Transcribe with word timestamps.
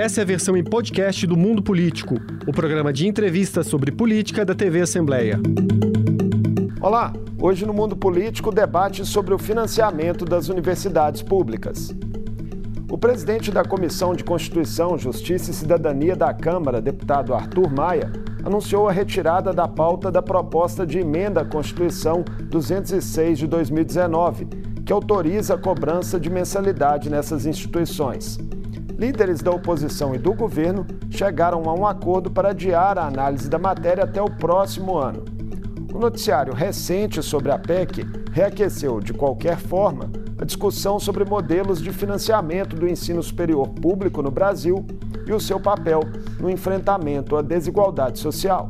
Essa 0.00 0.22
é 0.22 0.24
a 0.24 0.26
versão 0.26 0.56
em 0.56 0.64
podcast 0.64 1.26
do 1.26 1.36
Mundo 1.36 1.62
Político, 1.62 2.14
o 2.46 2.52
programa 2.52 2.90
de 2.90 3.06
entrevistas 3.06 3.66
sobre 3.66 3.92
política 3.92 4.46
da 4.46 4.54
TV 4.54 4.80
Assembleia. 4.80 5.38
Olá, 6.80 7.12
hoje 7.38 7.66
no 7.66 7.74
Mundo 7.74 7.94
Político 7.94 8.50
debate 8.50 9.04
sobre 9.04 9.34
o 9.34 9.38
financiamento 9.38 10.24
das 10.24 10.48
universidades 10.48 11.20
públicas. 11.20 11.94
O 12.90 12.96
presidente 12.96 13.50
da 13.50 13.62
Comissão 13.62 14.14
de 14.14 14.24
Constituição, 14.24 14.96
Justiça 14.96 15.50
e 15.50 15.54
Cidadania 15.54 16.16
da 16.16 16.32
Câmara, 16.32 16.80
deputado 16.80 17.34
Arthur 17.34 17.70
Maia, 17.70 18.10
anunciou 18.42 18.88
a 18.88 18.92
retirada 18.92 19.52
da 19.52 19.68
pauta 19.68 20.10
da 20.10 20.22
proposta 20.22 20.86
de 20.86 20.98
emenda 20.98 21.42
à 21.42 21.44
Constituição 21.44 22.24
206 22.48 23.40
de 23.40 23.46
2019, 23.46 24.46
que 24.82 24.94
autoriza 24.94 25.56
a 25.56 25.58
cobrança 25.58 26.18
de 26.18 26.30
mensalidade 26.30 27.10
nessas 27.10 27.44
instituições. 27.44 28.38
Líderes 29.00 29.40
da 29.40 29.50
oposição 29.50 30.14
e 30.14 30.18
do 30.18 30.34
governo 30.34 30.86
chegaram 31.08 31.66
a 31.70 31.72
um 31.72 31.86
acordo 31.86 32.30
para 32.30 32.50
adiar 32.50 32.98
a 32.98 33.06
análise 33.06 33.48
da 33.48 33.58
matéria 33.58 34.04
até 34.04 34.20
o 34.20 34.30
próximo 34.30 34.98
ano. 34.98 35.24
O 35.94 35.98
noticiário 35.98 36.52
recente 36.52 37.22
sobre 37.22 37.50
a 37.50 37.58
PEC 37.58 38.04
reaqueceu, 38.30 39.00
de 39.00 39.14
qualquer 39.14 39.56
forma, 39.56 40.10
a 40.38 40.44
discussão 40.44 41.00
sobre 41.00 41.24
modelos 41.24 41.80
de 41.80 41.90
financiamento 41.92 42.76
do 42.76 42.86
ensino 42.86 43.22
superior 43.22 43.70
público 43.70 44.20
no 44.20 44.30
Brasil 44.30 44.84
e 45.26 45.32
o 45.32 45.40
seu 45.40 45.58
papel 45.58 46.02
no 46.38 46.50
enfrentamento 46.50 47.38
à 47.38 47.40
desigualdade 47.40 48.18
social. 48.18 48.68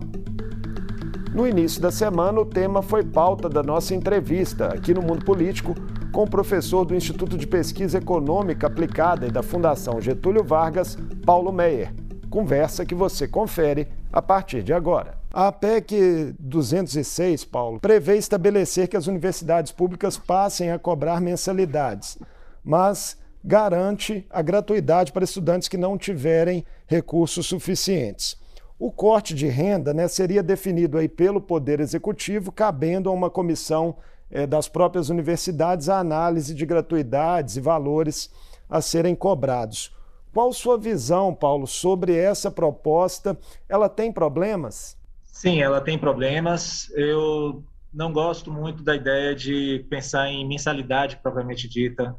No 1.34 1.44
início 1.44 1.82
da 1.82 1.90
semana, 1.90 2.38
o 2.38 2.46
tema 2.46 2.82
foi 2.82 3.02
pauta 3.02 3.48
da 3.48 3.64
nossa 3.64 3.96
entrevista 3.96 4.68
aqui 4.68 4.94
no 4.94 5.02
Mundo 5.02 5.24
Político 5.24 5.74
com 6.10 6.24
o 6.24 6.30
professor 6.30 6.84
do 6.84 6.94
Instituto 6.94 7.38
de 7.38 7.46
Pesquisa 7.46 7.98
Econômica 7.98 8.66
Aplicada 8.66 9.26
e 9.26 9.30
da 9.30 9.42
Fundação 9.42 10.00
Getúlio 10.00 10.42
Vargas, 10.42 10.98
Paulo 11.24 11.52
Meyer. 11.52 11.94
Conversa 12.28 12.84
que 12.84 12.94
você 12.94 13.28
confere 13.28 13.88
a 14.12 14.20
partir 14.20 14.62
de 14.62 14.72
agora. 14.72 15.18
A 15.32 15.52
PEC 15.52 16.34
206, 16.38 17.44
Paulo, 17.44 17.78
prevê 17.78 18.16
estabelecer 18.16 18.88
que 18.88 18.96
as 18.96 19.06
universidades 19.06 19.70
públicas 19.70 20.18
passem 20.18 20.72
a 20.72 20.78
cobrar 20.78 21.20
mensalidades, 21.20 22.18
mas 22.64 23.16
garante 23.44 24.26
a 24.28 24.42
gratuidade 24.42 25.12
para 25.12 25.24
estudantes 25.24 25.68
que 25.68 25.76
não 25.76 25.96
tiverem 25.96 26.64
recursos 26.86 27.46
suficientes. 27.46 28.36
O 28.78 28.90
corte 28.90 29.34
de 29.34 29.46
renda 29.46 29.94
né, 29.94 30.08
seria 30.08 30.42
definido 30.42 30.98
aí 30.98 31.08
pelo 31.08 31.40
Poder 31.40 31.80
Executivo, 31.80 32.50
cabendo 32.50 33.08
a 33.08 33.12
uma 33.12 33.30
comissão 33.30 33.96
é, 34.30 34.46
das 34.46 34.68
próprias 34.68 35.08
universidades 35.08 35.88
a 35.88 35.98
análise 35.98 36.54
de 36.54 36.64
gratuidades 36.64 37.56
e 37.56 37.60
valores 37.60 38.30
a 38.68 38.80
serem 38.80 39.14
cobrados. 39.14 39.92
Qual 40.32 40.52
sua 40.52 40.78
visão, 40.78 41.34
Paulo, 41.34 41.66
sobre 41.66 42.16
essa 42.16 42.50
proposta? 42.50 43.36
Ela 43.68 43.88
tem 43.88 44.12
problemas? 44.12 44.96
Sim, 45.26 45.60
ela 45.60 45.80
tem 45.80 45.98
problemas. 45.98 46.88
Eu 46.94 47.64
não 47.92 48.12
gosto 48.12 48.52
muito 48.52 48.82
da 48.84 48.94
ideia 48.94 49.34
de 49.34 49.84
pensar 49.90 50.28
em 50.28 50.46
mensalidade 50.46 51.16
propriamente 51.16 51.68
dita 51.68 52.14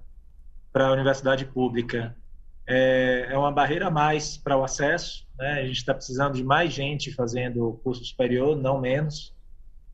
para 0.73 0.87
a 0.87 0.91
universidade 0.91 1.45
pública. 1.45 2.15
É, 2.67 3.27
é 3.31 3.37
uma 3.37 3.51
barreira 3.51 3.87
a 3.87 3.91
mais 3.91 4.37
para 4.37 4.57
o 4.57 4.63
acesso. 4.63 5.25
Né? 5.37 5.61
A 5.61 5.65
gente 5.65 5.77
está 5.77 5.93
precisando 5.93 6.35
de 6.35 6.43
mais 6.43 6.73
gente 6.73 7.13
fazendo 7.13 7.79
curso 7.83 8.03
superior, 8.03 8.57
não 8.57 8.79
menos. 8.79 9.33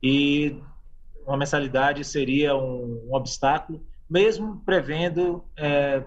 E 0.02 0.60
uma 1.28 1.36
mensalidade 1.36 2.02
seria 2.04 2.56
um, 2.56 3.06
um 3.08 3.14
obstáculo, 3.14 3.84
mesmo 4.08 4.62
prevendo 4.64 5.44
é, 5.56 6.02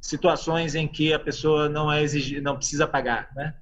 situações 0.00 0.74
em 0.74 0.88
que 0.88 1.12
a 1.12 1.18
pessoa 1.18 1.68
não 1.68 1.90
é 1.90 2.04
não 2.42 2.56
precisa 2.56 2.86
pagar, 2.86 3.30
né? 3.36 3.54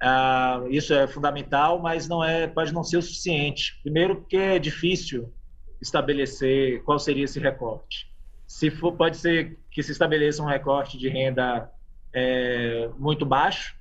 Ah, 0.00 0.64
isso 0.70 0.94
é 0.94 1.06
fundamental, 1.06 1.78
mas 1.78 2.08
não 2.08 2.24
é, 2.24 2.46
pode 2.48 2.72
não 2.72 2.82
ser 2.82 2.96
o 2.96 3.02
suficiente. 3.02 3.78
Primeiro, 3.82 4.16
porque 4.16 4.36
é 4.36 4.58
difícil 4.58 5.32
estabelecer 5.80 6.82
qual 6.84 6.98
seria 6.98 7.24
esse 7.24 7.38
recorte. 7.38 8.10
Se 8.46 8.70
for, 8.70 8.92
pode 8.92 9.18
ser 9.18 9.58
que 9.70 9.82
se 9.82 9.92
estabeleça 9.92 10.42
um 10.42 10.46
recorte 10.46 10.98
de 10.98 11.08
renda 11.08 11.70
é, 12.12 12.88
muito 12.98 13.24
baixo 13.24 13.76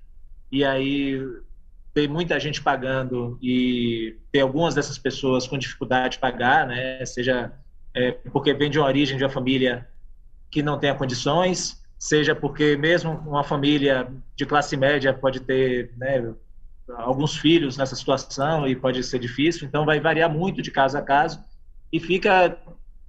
e 0.52 0.64
aí 0.64 1.20
tem 1.94 2.08
muita 2.08 2.40
gente 2.40 2.62
pagando 2.62 3.38
e 3.42 4.18
tem 4.32 4.42
algumas 4.42 4.74
dessas 4.76 4.98
pessoas 4.98 5.48
com 5.48 5.58
dificuldade 5.58 6.14
de 6.14 6.20
pagar, 6.20 6.66
né? 6.68 7.04
Seja 7.06 7.52
é, 7.94 8.12
porque 8.12 8.54
vem 8.54 8.70
de 8.70 8.80
uma 8.80 8.88
origem 8.88 9.18
de 9.18 9.24
uma 9.24 9.30
família 9.30 9.88
que 10.50 10.64
não 10.64 10.80
tenha 10.80 10.96
condições, 10.96 11.82
seja 11.98 12.36
porque 12.36 12.76
mesmo 12.78 13.12
uma 13.26 13.44
família 13.44 14.08
de 14.36 14.46
classe 14.46 14.76
média 14.76 15.14
pode 15.14 15.42
ter 15.42 15.92
né, 15.98 16.34
alguns 16.98 17.38
filhos 17.38 17.78
nessa 17.78 17.96
situação 17.96 18.68
e 18.68 18.76
pode 18.76 19.04
ser 19.04 19.20
difícil, 19.20 19.68
então 19.68 19.86
vai 19.86 20.00
variar 20.00 20.30
muito 20.30 20.62
de 20.62 20.72
caso 20.72 20.98
a 20.98 21.02
caso 21.02 21.44
e 21.92 22.00
fica 22.00 22.58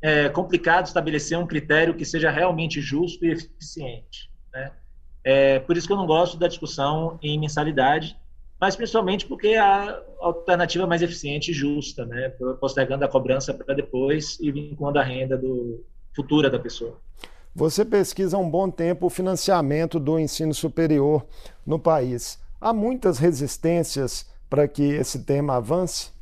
é, 0.00 0.28
complicado 0.28 0.86
estabelecer 0.86 1.38
um 1.38 1.46
critério 1.46 1.94
que 1.94 2.04
seja 2.04 2.30
realmente 2.30 2.80
justo 2.80 3.24
e 3.24 3.30
eficiente. 3.30 4.30
Né? 4.52 4.72
É, 5.24 5.58
por 5.60 5.76
isso 5.76 5.86
que 5.86 5.92
eu 5.92 5.96
não 5.96 6.06
gosto 6.06 6.36
da 6.36 6.48
discussão 6.48 7.18
em 7.22 7.38
mensalidade, 7.38 8.16
mas 8.62 8.76
principalmente 8.76 9.26
porque 9.26 9.48
é 9.48 9.58
a 9.58 10.00
alternativa 10.20 10.86
mais 10.86 11.02
eficiente 11.02 11.50
e 11.50 11.52
justa, 11.52 12.06
né? 12.06 12.28
postergando 12.60 13.04
a 13.04 13.08
cobrança 13.08 13.52
para 13.52 13.74
depois 13.74 14.38
e 14.40 14.52
vinculando 14.52 15.00
a 15.00 15.02
renda 15.02 15.36
do, 15.36 15.84
futura 16.14 16.48
da 16.48 16.60
pessoa. 16.60 16.96
Você 17.52 17.84
pesquisa 17.84 18.36
há 18.36 18.40
um 18.40 18.48
bom 18.48 18.70
tempo 18.70 19.06
o 19.06 19.10
financiamento 19.10 19.98
do 19.98 20.16
ensino 20.16 20.54
superior 20.54 21.26
no 21.66 21.76
país. 21.76 22.38
Há 22.60 22.72
muitas 22.72 23.18
resistências 23.18 24.30
para 24.48 24.68
que 24.68 24.84
esse 24.84 25.24
tema 25.24 25.56
avance? 25.56 26.12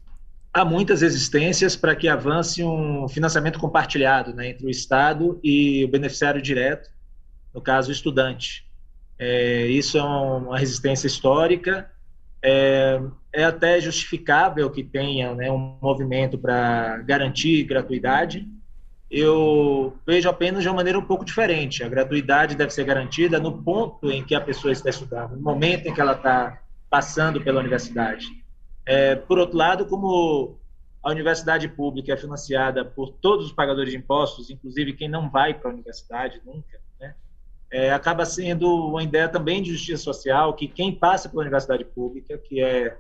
Há 0.51 0.65
muitas 0.65 1.03
resistências 1.03 1.77
para 1.77 1.95
que 1.95 2.09
avance 2.09 2.65
um 2.65 3.07
financiamento 3.07 3.59
compartilhado 3.59 4.33
né, 4.33 4.49
entre 4.49 4.67
o 4.67 4.71
Estado 4.71 5.39
e 5.45 5.85
o 5.85 5.89
beneficiário 5.89 6.41
direto, 6.41 6.89
no 7.53 7.61
caso, 7.61 7.91
o 7.91 7.93
estudante. 7.93 8.67
É, 9.19 9.67
isso 9.67 9.99
é 9.99 10.03
uma 10.03 10.59
resistência 10.59 11.07
histórica 11.07 11.87
é, 12.43 13.01
é 13.33 13.45
até 13.45 13.81
justificável 13.81 14.71
que 14.71 14.83
tenha 14.83 15.35
né, 15.35 15.51
um 15.51 15.77
movimento 15.81 16.39
para 16.39 16.99
garantir 16.99 17.65
gratuidade. 17.65 18.49
Eu 19.11 19.97
vejo 20.07 20.29
apenas 20.29 20.63
de 20.63 20.69
uma 20.69 20.77
maneira 20.77 20.99
um 20.99 21.05
pouco 21.05 21.25
diferente. 21.25 21.83
A 21.83 21.89
gratuidade 21.89 22.55
deve 22.55 22.73
ser 22.73 22.85
garantida 22.85 23.41
no 23.41 23.63
ponto 23.63 24.11
em 24.11 24.25
que 24.25 24.35
a 24.35 24.41
pessoa 24.41 24.73
está 24.73 24.89
estudando, 24.89 25.37
no 25.37 25.43
momento 25.43 25.87
em 25.87 25.95
que 25.95 26.01
ela 26.01 26.13
está 26.13 26.61
passando 26.89 27.41
pela 27.41 27.61
universidade. 27.61 28.27
É, 28.87 29.15
por 29.15 29.39
outro 29.39 29.57
lado, 29.57 29.87
como 29.87 30.57
a 31.03 31.11
universidade 31.11 31.69
pública 31.69 32.13
é 32.13 32.17
financiada 32.17 32.85
por 32.85 33.13
todos 33.13 33.47
os 33.47 33.53
pagadores 33.53 33.93
de 33.93 33.99
impostos, 33.99 34.51
inclusive 34.51 34.93
quem 34.93 35.09
não 35.09 35.31
vai 35.31 35.55
para 35.55 35.71
a 35.71 35.73
universidade 35.73 36.41
nunca, 36.45 36.81
é, 37.71 37.93
acaba 37.93 38.27
sendo 38.27 38.89
uma 38.89 39.03
ideia 39.03 39.29
também 39.29 39.63
de 39.63 39.71
justiça 39.71 40.03
social, 40.03 40.55
que 40.55 40.67
quem 40.67 40.93
passa 40.93 41.29
pela 41.29 41.43
universidade 41.43 41.85
pública, 41.85 42.37
que 42.37 42.61
é, 42.61 42.97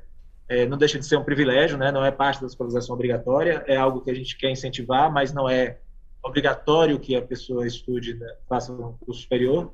é, 0.48 0.66
não 0.66 0.78
deixa 0.78 0.98
de 0.98 1.06
ser 1.06 1.16
um 1.16 1.24
privilégio, 1.24 1.76
né, 1.76 1.90
não 1.90 2.04
é 2.04 2.10
parte 2.10 2.40
da 2.40 2.46
escolarização 2.46 2.94
obrigatória, 2.94 3.64
é 3.66 3.76
algo 3.76 4.00
que 4.00 4.10
a 4.10 4.14
gente 4.14 4.36
quer 4.38 4.50
incentivar, 4.50 5.12
mas 5.12 5.32
não 5.32 5.48
é 5.48 5.78
obrigatório 6.22 7.00
que 7.00 7.16
a 7.16 7.22
pessoa 7.22 7.66
estude, 7.66 8.14
né, 8.14 8.26
faça 8.48 8.72
um 8.72 8.92
curso 9.04 9.22
superior, 9.22 9.72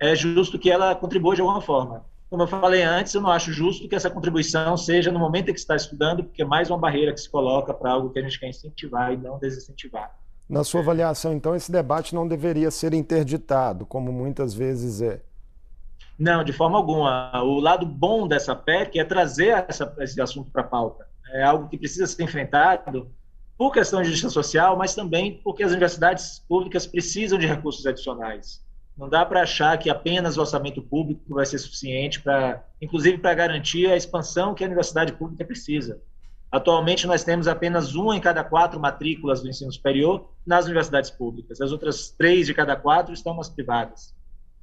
é 0.00 0.14
justo 0.14 0.58
que 0.58 0.70
ela 0.70 0.94
contribua 0.94 1.34
de 1.34 1.40
alguma 1.40 1.60
forma. 1.60 2.04
Como 2.30 2.42
eu 2.42 2.46
falei 2.46 2.82
antes, 2.82 3.14
eu 3.14 3.22
não 3.22 3.30
acho 3.30 3.52
justo 3.52 3.88
que 3.88 3.96
essa 3.96 4.10
contribuição 4.10 4.76
seja 4.76 5.10
no 5.10 5.18
momento 5.18 5.48
em 5.50 5.54
que 5.54 5.58
está 5.58 5.74
estudando, 5.74 6.22
porque 6.22 6.42
é 6.42 6.44
mais 6.44 6.70
uma 6.70 6.78
barreira 6.78 7.12
que 7.12 7.20
se 7.20 7.28
coloca 7.28 7.72
para 7.72 7.92
algo 7.92 8.10
que 8.10 8.18
a 8.18 8.22
gente 8.22 8.38
quer 8.38 8.48
incentivar 8.48 9.12
e 9.12 9.16
não 9.16 9.38
desincentivar. 9.38 10.14
Na 10.48 10.64
sua 10.64 10.80
avaliação, 10.80 11.34
então, 11.34 11.54
esse 11.54 11.70
debate 11.70 12.14
não 12.14 12.26
deveria 12.26 12.70
ser 12.70 12.94
interditado, 12.94 13.84
como 13.84 14.10
muitas 14.10 14.54
vezes 14.54 15.02
é? 15.02 15.20
Não, 16.18 16.42
de 16.42 16.52
forma 16.52 16.78
alguma. 16.78 17.30
O 17.44 17.60
lado 17.60 17.84
bom 17.84 18.26
dessa 18.26 18.56
PEC 18.56 18.98
é 18.98 19.04
trazer 19.04 19.64
essa, 19.68 19.94
esse 19.98 20.20
assunto 20.20 20.50
para 20.50 20.62
a 20.62 20.66
pauta. 20.66 21.06
É 21.32 21.44
algo 21.44 21.68
que 21.68 21.76
precisa 21.76 22.06
ser 22.06 22.22
enfrentado 22.22 23.10
por 23.58 23.72
questão 23.72 24.00
de 24.00 24.08
justiça 24.08 24.30
social, 24.30 24.76
mas 24.76 24.94
também 24.94 25.40
porque 25.44 25.62
as 25.62 25.70
universidades 25.70 26.38
públicas 26.48 26.86
precisam 26.86 27.38
de 27.38 27.46
recursos 27.46 27.84
adicionais. 27.86 28.64
Não 28.96 29.08
dá 29.08 29.24
para 29.24 29.42
achar 29.42 29.78
que 29.78 29.90
apenas 29.90 30.36
o 30.36 30.40
orçamento 30.40 30.82
público 30.82 31.22
vai 31.28 31.46
ser 31.46 31.58
suficiente 31.58 32.20
para, 32.20 32.64
inclusive, 32.80 33.18
para 33.18 33.34
garantir 33.34 33.86
a 33.86 33.96
expansão 33.96 34.54
que 34.54 34.64
a 34.64 34.66
universidade 34.66 35.12
pública 35.12 35.44
precisa. 35.44 36.00
Atualmente, 36.50 37.06
nós 37.06 37.24
temos 37.24 37.46
apenas 37.46 37.94
uma 37.94 38.16
em 38.16 38.20
cada 38.20 38.42
quatro 38.42 38.80
matrículas 38.80 39.42
do 39.42 39.48
ensino 39.48 39.70
superior 39.70 40.30
nas 40.46 40.64
universidades 40.64 41.10
públicas. 41.10 41.60
As 41.60 41.72
outras 41.72 42.10
três 42.10 42.46
de 42.46 42.54
cada 42.54 42.74
quatro 42.74 43.12
estão 43.12 43.36
nas 43.36 43.50
privadas. 43.50 44.14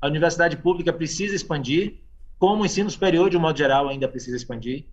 A 0.01 0.07
universidade 0.07 0.57
pública 0.57 0.91
precisa 0.91 1.35
expandir, 1.35 2.01
como 2.39 2.63
o 2.63 2.65
ensino 2.65 2.89
superior, 2.89 3.29
de 3.29 3.37
um 3.37 3.39
modo 3.39 3.57
geral, 3.57 3.87
ainda 3.87 4.07
precisa 4.07 4.35
expandir. 4.35 4.85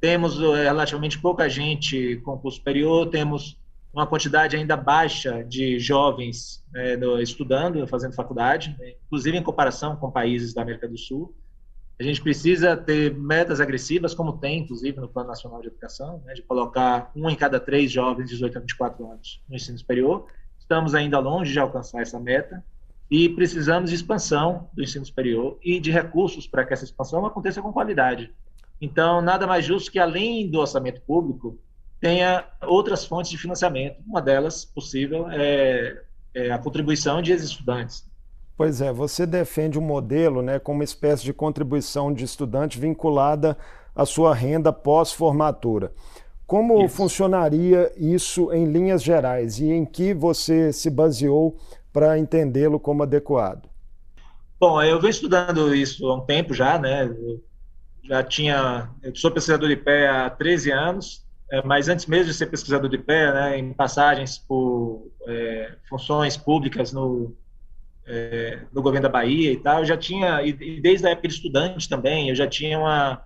Temos 0.00 0.40
é, 0.40 0.64
relativamente 0.64 1.18
pouca 1.18 1.48
gente 1.48 2.16
com 2.24 2.38
curso 2.38 2.58
superior, 2.58 3.08
temos 3.08 3.58
uma 3.92 4.06
quantidade 4.06 4.56
ainda 4.56 4.76
baixa 4.76 5.42
de 5.42 5.78
jovens 5.78 6.64
é, 6.74 6.96
estudando, 7.22 7.86
fazendo 7.86 8.14
faculdade, 8.14 8.74
né? 8.78 8.94
inclusive 9.06 9.36
em 9.36 9.42
comparação 9.42 9.96
com 9.96 10.10
países 10.10 10.54
da 10.54 10.62
América 10.62 10.88
do 10.88 10.96
Sul. 10.96 11.34
A 12.00 12.02
gente 12.04 12.22
precisa 12.22 12.76
ter 12.76 13.12
metas 13.12 13.60
agressivas, 13.60 14.14
como 14.14 14.38
tem, 14.38 14.60
inclusive, 14.60 15.00
no 15.00 15.08
Plano 15.08 15.28
Nacional 15.28 15.60
de 15.60 15.66
Educação, 15.66 16.22
né, 16.24 16.32
de 16.32 16.42
colocar 16.42 17.10
um 17.14 17.28
em 17.28 17.34
cada 17.34 17.58
três 17.58 17.90
jovens 17.90 18.26
de 18.26 18.34
18 18.34 18.58
a 18.58 18.60
24 18.60 19.10
anos 19.10 19.42
no 19.48 19.56
ensino 19.56 19.76
superior. 19.76 20.26
Estamos 20.58 20.94
ainda 20.94 21.18
longe 21.18 21.52
de 21.52 21.58
alcançar 21.58 22.00
essa 22.00 22.20
meta 22.20 22.64
e 23.10 23.28
precisamos 23.30 23.90
de 23.90 23.96
expansão 23.96 24.70
do 24.72 24.82
ensino 24.82 25.04
superior 25.04 25.58
e 25.62 25.80
de 25.80 25.90
recursos 25.90 26.46
para 26.46 26.64
que 26.64 26.72
essa 26.72 26.84
expansão 26.84 27.26
aconteça 27.26 27.60
com 27.60 27.72
qualidade. 27.72 28.32
Então, 28.80 29.20
nada 29.20 29.44
mais 29.46 29.64
justo 29.64 29.90
que, 29.90 29.98
além 29.98 30.48
do 30.48 30.60
orçamento 30.60 31.00
público, 31.00 31.58
tenha 32.00 32.46
outras 32.62 33.04
fontes 33.04 33.30
de 33.30 33.38
financiamento. 33.38 34.00
Uma 34.06 34.22
delas, 34.22 34.64
possível, 34.64 35.28
é, 35.30 36.00
é 36.32 36.52
a 36.52 36.58
contribuição 36.58 37.20
de 37.20 37.32
ex-estudantes. 37.32 38.07
Pois 38.58 38.80
é, 38.80 38.92
você 38.92 39.24
defende 39.24 39.78
um 39.78 39.82
modelo 39.82 40.42
né, 40.42 40.58
com 40.58 40.72
uma 40.72 40.82
espécie 40.82 41.22
de 41.22 41.32
contribuição 41.32 42.12
de 42.12 42.24
estudante 42.24 42.76
vinculada 42.76 43.56
à 43.94 44.04
sua 44.04 44.34
renda 44.34 44.72
pós-formatura. 44.72 45.92
Como 46.44 46.84
isso. 46.84 46.96
funcionaria 46.96 47.92
isso 47.96 48.52
em 48.52 48.64
linhas 48.64 49.00
gerais 49.00 49.60
e 49.60 49.70
em 49.70 49.84
que 49.84 50.12
você 50.12 50.72
se 50.72 50.90
baseou 50.90 51.56
para 51.92 52.18
entendê-lo 52.18 52.80
como 52.80 53.04
adequado? 53.04 53.68
Bom, 54.58 54.82
eu 54.82 55.00
venho 55.00 55.10
estudando 55.10 55.72
isso 55.72 56.08
há 56.08 56.16
um 56.16 56.26
tempo 56.26 56.52
já, 56.52 56.80
né? 56.80 57.04
Eu 57.04 57.40
já 58.02 58.24
tinha, 58.24 58.90
eu 59.04 59.14
sou 59.14 59.30
pesquisador 59.30 59.68
de 59.68 59.76
pé 59.76 60.08
há 60.08 60.28
13 60.30 60.72
anos, 60.72 61.24
é, 61.52 61.62
mas 61.62 61.88
antes 61.88 62.06
mesmo 62.06 62.32
de 62.32 62.34
ser 62.34 62.46
pesquisador 62.46 62.90
de 62.90 62.98
pé, 62.98 63.32
né, 63.32 63.56
em 63.56 63.72
passagens 63.72 64.36
por 64.36 65.06
é, 65.28 65.76
funções 65.88 66.36
públicas 66.36 66.92
no 66.92 67.36
é, 68.08 68.60
no 68.72 68.82
governo 68.82 69.06
da 69.06 69.12
Bahia 69.12 69.52
e 69.52 69.56
tal, 69.58 69.80
eu 69.80 69.84
já 69.84 69.96
tinha, 69.96 70.42
e, 70.42 70.80
desde 70.80 71.06
a 71.06 71.10
época 71.10 71.28
de 71.28 71.34
estudante 71.34 71.88
também, 71.88 72.30
eu 72.30 72.34
já 72.34 72.46
tinha 72.46 72.78
uma, 72.78 73.22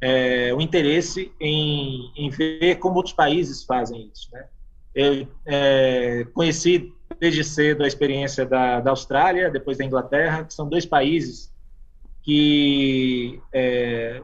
é, 0.00 0.54
um 0.54 0.60
interesse 0.60 1.32
em, 1.40 2.12
em 2.16 2.30
ver 2.30 2.76
como 2.76 2.96
outros 2.96 3.14
países 3.14 3.64
fazem 3.64 4.10
isso. 4.14 4.28
Né? 4.32 4.46
Eu 4.94 5.28
é, 5.44 6.24
conheci 6.32 6.92
desde 7.18 7.42
cedo 7.42 7.82
a 7.82 7.86
experiência 7.86 8.46
da, 8.46 8.80
da 8.80 8.90
Austrália, 8.90 9.50
depois 9.50 9.78
da 9.78 9.84
Inglaterra, 9.84 10.44
que 10.44 10.54
são 10.54 10.68
dois 10.68 10.86
países 10.86 11.52
que 12.22 13.40
é, 13.52 14.22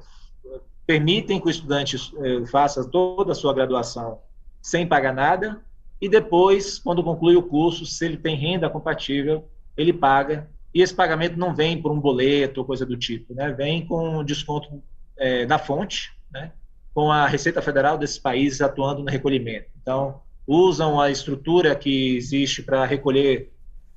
permitem 0.87 1.41
que 1.41 1.47
o 1.47 1.51
estudante 1.51 1.97
é, 1.97 2.47
faça 2.47 2.89
toda 2.89 3.33
a 3.33 3.35
sua 3.35 3.53
graduação 3.53 4.21
sem 4.63 4.87
pagar 4.87 5.15
nada, 5.15 5.63
e 6.01 6.09
depois, 6.09 6.79
quando 6.79 7.03
conclui 7.03 7.37
o 7.37 7.43
curso, 7.43 7.85
se 7.85 8.05
ele 8.07 8.17
tem 8.17 8.37
renda 8.37 8.71
compatível, 8.71 9.45
ele 9.77 9.93
paga, 9.93 10.49
e 10.75 10.83
esse 10.83 10.95
pagamento 10.95 11.37
não 11.37 11.55
vem 11.55 11.81
por 11.81 11.91
um 11.91 12.01
boleto 12.01 12.61
ou 12.61 12.67
coisa 12.67 12.87
do 12.87 12.97
tipo, 12.97 13.35
né? 13.35 13.51
vem 13.53 13.87
com 13.87 14.25
desconto 14.25 14.83
é, 15.19 15.45
na 15.47 15.59
fonte, 15.59 16.13
né? 16.33 16.53
com 16.95 17.11
a 17.11 17.27
Receita 17.27 17.61
Federal 17.61 17.99
desses 17.99 18.19
países 18.19 18.61
atuando 18.61 19.03
no 19.03 19.11
recolhimento. 19.11 19.69
Então, 19.81 20.21
usam 20.47 21.01
a 21.01 21.11
estrutura 21.11 21.75
que 21.75 22.17
existe 22.17 22.63
para 22.63 22.85
recolher 22.85 23.53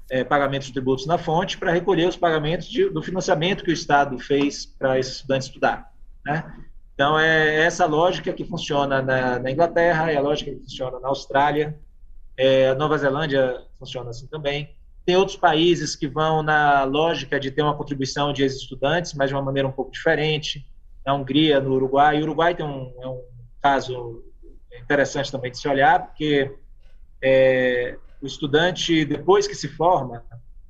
é, 0.10 0.24
pagamentos 0.24 0.68
de 0.68 0.74
tributos 0.74 1.06
na 1.06 1.18
fonte 1.18 1.58
para 1.58 1.72
recolher 1.72 2.08
os 2.08 2.16
pagamentos 2.16 2.68
de, 2.68 2.90
do 2.90 3.02
financiamento 3.02 3.64
que 3.64 3.72
o 3.72 3.74
Estado 3.74 4.18
fez 4.20 4.66
para 4.66 5.00
esse 5.00 5.12
estudante 5.12 5.44
estudar. 5.44 5.92
Né? 6.26 6.44
Então, 6.94 7.18
é 7.18 7.62
essa 7.62 7.86
lógica 7.86 8.32
que 8.32 8.46
funciona 8.46 9.02
na, 9.02 9.40
na 9.40 9.52
Inglaterra, 9.52 10.12
é 10.12 10.18
a 10.18 10.22
lógica 10.22 10.52
que 10.52 10.60
funciona 10.60 11.00
na 11.00 11.08
Austrália, 11.08 11.78
é, 12.38 12.70
a 12.70 12.76
Nova 12.76 12.98
Zelândia 12.98 13.62
funciona 13.80 14.10
assim 14.10 14.28
também. 14.28 14.76
Tem 15.06 15.16
outros 15.18 15.38
países 15.38 15.96
que 15.96 16.08
vão 16.08 16.42
na 16.42 16.84
lógica 16.84 17.40
de 17.40 17.52
ter 17.52 17.62
uma 17.62 17.76
contribuição 17.76 18.32
de 18.32 18.44
ex-estudantes, 18.44 19.14
mas 19.14 19.30
de 19.30 19.36
uma 19.36 19.42
maneira 19.42 19.68
um 19.68 19.72
pouco 19.72 19.92
diferente. 19.92 20.66
Na 21.06 21.14
Hungria, 21.14 21.60
no 21.60 21.74
Uruguai. 21.74 22.20
O 22.20 22.24
Uruguai 22.24 22.56
tem 22.56 22.66
um, 22.66 22.94
é 23.02 23.08
um 23.08 23.22
caso 23.62 24.24
interessante 24.74 25.32
também 25.32 25.52
de 25.52 25.58
se 25.58 25.68
olhar, 25.68 26.08
porque 26.08 26.56
é, 27.22 27.98
o 28.22 28.26
estudante, 28.26 29.04
depois 29.04 29.48
que 29.48 29.56
se 29.56 29.68
forma, 29.68 30.24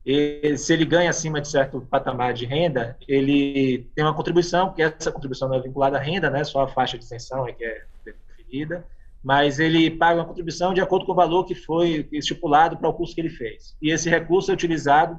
ele, 0.05 0.57
se 0.57 0.73
ele 0.73 0.85
ganha 0.85 1.09
acima 1.09 1.39
de 1.39 1.47
certo 1.47 1.81
patamar 1.81 2.33
de 2.33 2.45
renda, 2.45 2.97
ele 3.07 3.89
tem 3.95 4.03
uma 4.03 4.13
contribuição, 4.13 4.67
porque 4.67 4.81
essa 4.81 5.11
contribuição 5.11 5.47
não 5.47 5.55
é 5.55 5.61
vinculada 5.61 5.97
à 5.97 6.01
renda, 6.01 6.29
né, 6.29 6.43
só 6.43 6.61
a 6.61 6.67
faixa 6.67 6.97
de 6.97 7.03
isenção 7.03 7.47
é 7.47 7.53
que 7.53 7.63
é 7.63 7.83
definida, 8.03 8.85
mas 9.23 9.57
ele 9.57 9.89
paga 9.89 10.19
uma 10.19 10.27
contribuição 10.27 10.73
de 10.73 10.81
acordo 10.81 11.05
com 11.05 11.13
o 11.13 11.15
valor 11.15 11.45
que 11.45 11.55
foi 11.55 12.07
estipulado 12.11 12.77
para 12.77 12.89
o 12.89 12.93
curso 12.93 13.15
que 13.15 13.21
ele 13.21 13.29
fez. 13.29 13.75
E 13.81 13.89
esse 13.89 14.09
recurso 14.09 14.51
é 14.51 14.53
utilizado 14.53 15.17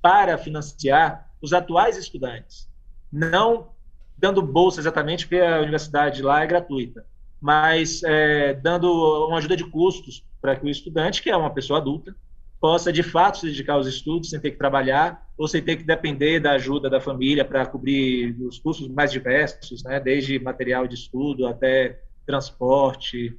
para 0.00 0.38
financiar 0.38 1.28
os 1.42 1.52
atuais 1.52 1.96
estudantes, 1.96 2.68
não 3.12 3.70
dando 4.16 4.42
bolsa 4.42 4.80
exatamente, 4.80 5.26
porque 5.26 5.42
a 5.42 5.60
universidade 5.60 6.22
lá 6.22 6.42
é 6.42 6.46
gratuita, 6.46 7.04
mas 7.40 8.02
é, 8.04 8.54
dando 8.54 9.26
uma 9.26 9.38
ajuda 9.38 9.56
de 9.56 9.64
custos 9.64 10.24
para 10.40 10.54
que 10.54 10.64
o 10.64 10.68
estudante, 10.68 11.22
que 11.22 11.30
é 11.30 11.36
uma 11.36 11.52
pessoa 11.52 11.80
adulta, 11.80 12.14
possa 12.60 12.92
de 12.92 13.02
fato 13.02 13.38
se 13.38 13.46
dedicar 13.46 13.72
aos 13.72 13.86
estudos 13.86 14.28
sem 14.28 14.38
ter 14.38 14.50
que 14.50 14.58
trabalhar 14.58 15.26
ou 15.36 15.48
sem 15.48 15.62
ter 15.62 15.76
que 15.76 15.84
depender 15.84 16.38
da 16.38 16.52
ajuda 16.52 16.90
da 16.90 17.00
família 17.00 17.44
para 17.44 17.64
cobrir 17.64 18.36
os 18.42 18.58
custos 18.58 18.86
mais 18.88 19.10
diversos, 19.10 19.82
né, 19.82 19.98
desde 19.98 20.38
material 20.38 20.86
de 20.86 20.94
estudo 20.94 21.46
até 21.46 21.98
transporte, 22.30 23.36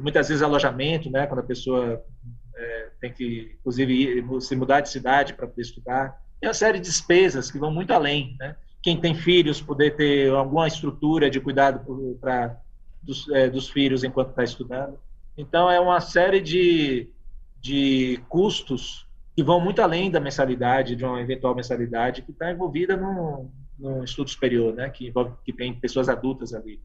muitas 0.00 0.28
vezes 0.28 0.42
alojamento, 0.42 1.10
né, 1.10 1.26
quando 1.26 1.40
a 1.40 1.44
pessoa 1.44 2.02
é, 2.56 2.90
tem 3.00 3.12
que, 3.12 3.56
inclusive, 3.58 3.92
ir, 3.92 4.40
se 4.40 4.56
mudar 4.56 4.80
de 4.80 4.88
cidade 4.88 5.34
para 5.34 5.46
poder 5.46 5.62
estudar. 5.62 6.20
Tem 6.40 6.48
uma 6.48 6.54
série 6.54 6.78
de 6.78 6.86
despesas 6.86 7.50
que 7.50 7.58
vão 7.58 7.70
muito 7.70 7.92
além, 7.92 8.36
né? 8.38 8.56
Quem 8.82 8.98
tem 9.00 9.14
filhos, 9.14 9.60
poder 9.60 9.96
ter 9.96 10.30
alguma 10.30 10.66
estrutura 10.66 11.28
de 11.28 11.40
cuidado 11.40 12.16
para 12.20 12.56
dos, 13.02 13.28
é, 13.30 13.50
dos 13.50 13.68
filhos 13.68 14.04
enquanto 14.04 14.30
está 14.30 14.44
estudando. 14.44 14.98
Então, 15.36 15.70
é 15.70 15.78
uma 15.80 16.00
série 16.00 16.40
de, 16.40 17.10
de 17.60 18.20
custos 18.28 19.06
que 19.34 19.42
vão 19.42 19.60
muito 19.60 19.82
além 19.82 20.10
da 20.10 20.20
mensalidade, 20.20 20.96
de 20.96 21.04
uma 21.04 21.20
eventual 21.20 21.54
mensalidade, 21.54 22.22
que 22.22 22.30
está 22.30 22.50
envolvida 22.50 22.96
no 22.96 23.50
estudo 24.02 24.30
superior, 24.30 24.74
né? 24.74 24.88
que, 24.88 25.08
envolve, 25.08 25.32
que 25.44 25.52
tem 25.52 25.74
pessoas 25.74 26.08
adultas 26.08 26.54
ali. 26.54 26.80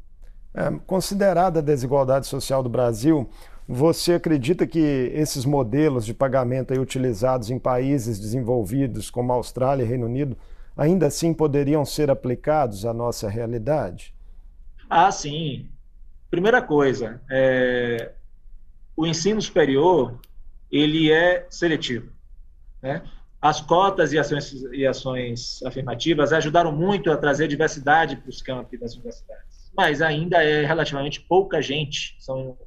É, 0.54 0.70
considerada 0.86 1.60
a 1.60 1.64
desigualdade 1.64 2.28
social 2.28 2.62
do 2.62 2.70
Brasil, 2.70 3.30
você 3.68 4.14
acredita 4.16 4.68
que 4.68 4.80
esses 5.14 5.46
modelos 5.46 6.06
de 6.06 6.14
pagamento 6.14 6.74
utilizados 6.74 7.50
em 7.50 7.58
países 7.58 8.20
desenvolvidos 8.20 9.10
como 9.10 9.32
Austrália 9.32 9.84
e 9.84 9.88
Reino 9.88 10.06
Unido 10.06 10.38
ainda 10.76 11.08
assim 11.08 11.34
poderiam 11.34 11.86
ser 11.86 12.10
aplicados 12.10 12.86
à 12.86 12.94
nossa 12.94 13.30
realidade? 13.30 14.14
Ah, 14.90 15.12
sim. 15.12 15.70
Primeira 16.30 16.62
coisa, 16.62 17.22
é, 17.30 18.12
o 18.96 19.06
ensino 19.06 19.42
superior 19.42 20.20
ele 20.70 21.12
é 21.12 21.46
seletivo. 21.50 22.10
Né? 22.82 23.02
As 23.42 23.62
cotas 23.62 24.12
e 24.12 24.20
ações, 24.20 24.54
e 24.72 24.86
ações 24.86 25.64
afirmativas 25.64 26.34
ajudaram 26.34 26.72
muito 26.72 27.10
a 27.10 27.18
trazer 27.18 27.48
diversidade 27.48 28.18
para 28.18 28.30
os 28.30 28.42
campos 28.42 28.80
das 28.80 28.94
universidades 28.96 29.51
mas 29.76 30.02
ainda 30.02 30.44
é 30.44 30.66
relativamente 30.66 31.22
pouca 31.22 31.62
gente 31.62 32.16
são, 32.20 32.58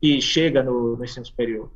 que 0.00 0.20
chega 0.20 0.62
no, 0.62 0.96
no 0.96 1.04
ensino 1.04 1.24
superior. 1.24 1.70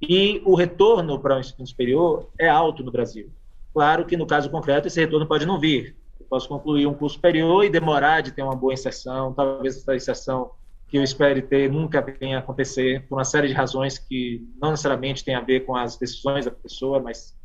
E 0.00 0.40
o 0.44 0.54
retorno 0.54 1.18
para 1.18 1.36
o 1.36 1.40
ensino 1.40 1.66
superior 1.66 2.28
é 2.38 2.48
alto 2.48 2.84
no 2.84 2.92
Brasil. 2.92 3.30
Claro 3.72 4.04
que 4.04 4.16
no 4.16 4.26
caso 4.26 4.50
concreto 4.50 4.86
esse 4.86 5.00
retorno 5.00 5.26
pode 5.26 5.44
não 5.44 5.58
vir. 5.58 5.96
Eu 6.20 6.26
posso 6.26 6.48
concluir 6.48 6.86
um 6.86 6.94
curso 6.94 7.16
superior 7.16 7.64
e 7.64 7.70
demorar 7.70 8.20
de 8.20 8.32
ter 8.32 8.42
uma 8.42 8.54
boa 8.54 8.72
inserção, 8.72 9.32
talvez 9.32 9.76
essa 9.76 9.94
inserção 9.94 10.50
que 10.88 10.96
eu 10.96 11.02
espere 11.02 11.42
ter 11.42 11.70
nunca 11.70 12.00
venha 12.00 12.38
acontecer, 12.38 13.06
por 13.06 13.16
uma 13.16 13.24
série 13.24 13.48
de 13.48 13.54
razões 13.54 13.98
que 13.98 14.48
não 14.60 14.70
necessariamente 14.70 15.22
tem 15.22 15.34
a 15.34 15.40
ver 15.40 15.60
com 15.60 15.76
as 15.76 15.96
decisões 15.96 16.46
da 16.46 16.50
pessoa, 16.50 16.98
mas, 16.98 17.36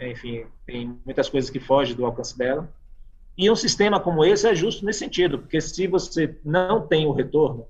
enfim, 0.00 0.46
tem 0.64 0.98
muitas 1.04 1.28
coisas 1.28 1.50
que 1.50 1.60
fogem 1.60 1.94
do 1.94 2.06
alcance 2.06 2.36
dela. 2.36 2.68
E 3.36 3.50
um 3.50 3.56
sistema 3.56 4.00
como 4.00 4.24
esse 4.24 4.48
é 4.48 4.54
justo 4.54 4.84
nesse 4.84 5.00
sentido, 5.00 5.38
porque 5.38 5.60
se 5.60 5.86
você 5.86 6.38
não 6.44 6.86
tem 6.86 7.06
o 7.06 7.12
retorno 7.12 7.66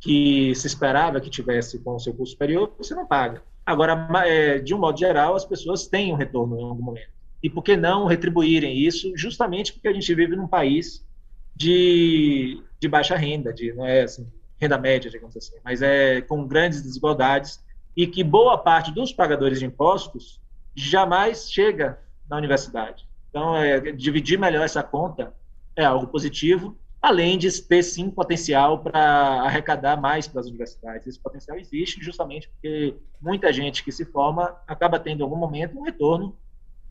que 0.00 0.54
se 0.54 0.66
esperava 0.66 1.20
que 1.20 1.30
tivesse 1.30 1.78
com 1.78 1.94
o 1.94 2.00
seu 2.00 2.12
curso 2.12 2.32
superior, 2.32 2.72
você 2.76 2.94
não 2.94 3.06
paga. 3.06 3.42
Agora, 3.64 4.08
é, 4.26 4.58
de 4.58 4.74
um 4.74 4.78
modo 4.78 4.98
geral, 4.98 5.36
as 5.36 5.44
pessoas 5.44 5.86
têm 5.86 6.12
um 6.12 6.16
retorno 6.16 6.58
em 6.58 6.64
algum 6.64 6.82
momento. 6.82 7.08
E 7.42 7.48
por 7.48 7.62
que 7.62 7.76
não 7.76 8.06
retribuírem 8.06 8.76
isso? 8.76 9.12
Justamente 9.16 9.72
porque 9.72 9.88
a 9.88 9.92
gente 9.92 10.14
vive 10.14 10.36
num 10.36 10.48
país 10.48 11.06
de, 11.54 12.62
de 12.80 12.88
baixa 12.88 13.16
renda, 13.16 13.52
de 13.52 13.72
não 13.72 13.86
é 13.86 14.02
assim, 14.02 14.26
renda 14.60 14.78
média, 14.78 15.10
digamos 15.10 15.36
assim, 15.36 15.56
mas 15.64 15.82
é 15.82 16.20
com 16.20 16.46
grandes 16.46 16.82
desigualdades 16.82 17.62
e 17.96 18.06
que 18.06 18.24
boa 18.24 18.58
parte 18.58 18.92
dos 18.92 19.12
pagadores 19.12 19.58
de 19.58 19.66
impostos 19.66 20.40
jamais 20.74 21.50
chega 21.50 21.98
na 22.28 22.36
universidade. 22.36 23.06
Então, 23.32 23.56
é, 23.56 23.80
dividir 23.92 24.38
melhor 24.38 24.62
essa 24.62 24.82
conta 24.82 25.32
é 25.74 25.84
algo 25.84 26.06
positivo 26.06 26.76
além 27.02 27.36
de 27.36 27.50
ter 27.62 27.82
sim 27.82 28.08
potencial 28.08 28.78
para 28.78 29.42
arrecadar 29.42 30.00
mais 30.00 30.28
para 30.28 30.40
as 30.40 30.46
universidades. 30.46 31.04
Esse 31.08 31.18
potencial 31.18 31.58
existe 31.58 32.00
justamente 32.00 32.48
porque 32.48 32.94
muita 33.20 33.52
gente 33.52 33.82
que 33.82 33.90
se 33.90 34.04
forma 34.04 34.56
acaba 34.68 35.00
tendo 35.00 35.18
em 35.18 35.22
algum 35.24 35.36
momento 35.36 35.76
um 35.76 35.82
retorno 35.82 36.36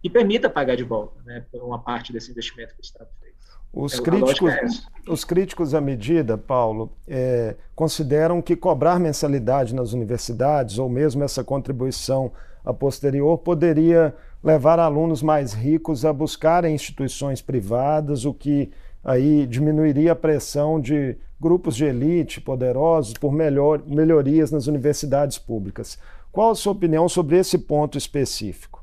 que 0.01 0.10
permita 0.10 0.50
pagar 0.50 0.75
de 0.75 0.83
volta, 0.83 1.21
né, 1.24 1.45
por 1.50 1.63
uma 1.63 1.79
parte 1.79 2.12
desse 2.12 2.29
investimento 2.29 2.74
que 2.74 2.81
o 2.81 2.83
Estado 2.83 3.10
fez. 3.21 3.31
Os, 3.71 3.98
é, 3.98 4.01
críticos, 4.01 4.51
é 4.51 5.10
os 5.10 5.24
críticos 5.24 5.74
à 5.74 5.79
medida, 5.79 6.38
Paulo, 6.38 6.91
é, 7.07 7.55
consideram 7.74 8.41
que 8.41 8.55
cobrar 8.55 9.00
mensalidade 9.00 9.74
nas 9.74 9.93
universidades, 9.93 10.77
ou 10.77 10.89
mesmo 10.89 11.24
essa 11.24 11.41
contribuição 11.41 12.33
a 12.63 12.74
posterior, 12.74 13.38
poderia 13.38 14.13
levar 14.44 14.80
alunos 14.80 15.22
mais 15.22 15.53
ricos 15.53 16.06
a 16.06 16.12
buscarem 16.12 16.75
instituições 16.75 17.41
privadas, 17.41 18.25
o 18.25 18.34
que 18.34 18.72
aí 19.03 19.46
diminuiria 19.48 20.12
a 20.12 20.15
pressão 20.15 20.80
de 20.80 21.18
grupos 21.39 21.75
de 21.75 21.86
elite 21.86 22.39
poderosos 22.39 23.13
por 23.13 23.32
melhor, 23.32 23.82
melhorias 23.86 24.51
nas 24.51 24.68
universidades 24.68 25.38
públicas. 25.38 25.98
Qual 26.32 26.51
a 26.51 26.56
sua 26.56 26.72
opinião 26.72 27.10
sobre 27.10 27.38
esse 27.38 27.58
ponto 27.58 27.98
específico? 27.98 28.82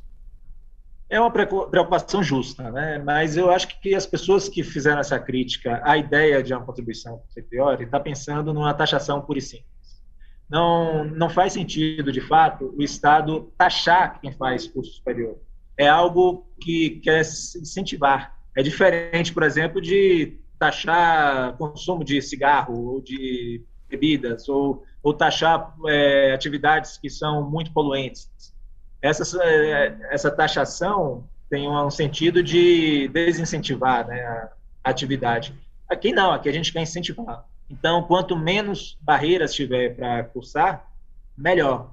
É 1.08 1.18
uma 1.18 1.30
preocupação 1.30 2.22
justa, 2.22 2.70
né? 2.70 2.98
mas 3.02 3.36
eu 3.36 3.50
acho 3.50 3.80
que 3.80 3.94
as 3.94 4.04
pessoas 4.04 4.46
que 4.46 4.62
fizeram 4.62 5.00
essa 5.00 5.18
crítica 5.18 5.80
à 5.82 5.96
ideia 5.96 6.42
de 6.42 6.52
uma 6.52 6.62
contribuição 6.62 7.22
superior 7.28 7.80
estão 7.80 8.02
pensando 8.02 8.52
numa 8.52 8.74
taxação 8.74 9.22
pura 9.22 9.38
e 9.38 9.42
simples. 9.42 9.77
Não, 10.48 11.04
não 11.04 11.28
faz 11.28 11.52
sentido, 11.52 12.10
de 12.10 12.20
fato, 12.20 12.74
o 12.76 12.82
Estado 12.82 13.52
taxar 13.56 14.20
quem 14.20 14.32
faz 14.32 14.66
curso 14.66 14.92
superior. 14.92 15.38
É 15.76 15.88
algo 15.88 16.46
que 16.60 17.00
quer 17.02 17.20
incentivar 17.20 18.38
é 18.58 18.62
diferente, 18.62 19.32
por 19.32 19.44
exemplo, 19.44 19.80
de 19.80 20.36
taxar 20.58 21.56
consumo 21.56 22.02
de 22.02 22.20
cigarro 22.20 22.94
ou 22.94 23.00
de 23.00 23.62
bebidas, 23.88 24.48
ou, 24.48 24.84
ou 25.00 25.14
taxar 25.14 25.76
é, 25.86 26.32
atividades 26.32 26.98
que 26.98 27.08
são 27.08 27.48
muito 27.48 27.72
poluentes. 27.72 28.28
Essa, 29.00 29.40
essa 30.10 30.28
taxação 30.28 31.24
tem 31.48 31.68
um 31.68 31.88
sentido 31.88 32.42
de 32.42 33.06
desincentivar 33.12 34.08
né, 34.08 34.20
a 34.22 34.50
atividade. 34.82 35.54
Aqui 35.88 36.12
não, 36.12 36.32
aqui 36.32 36.48
a 36.48 36.52
gente 36.52 36.72
quer 36.72 36.82
incentivar. 36.82 37.44
Então, 37.70 38.02
quanto 38.02 38.36
menos 38.36 38.98
barreiras 39.02 39.54
tiver 39.54 39.94
para 39.94 40.24
cursar, 40.24 40.90
melhor. 41.36 41.92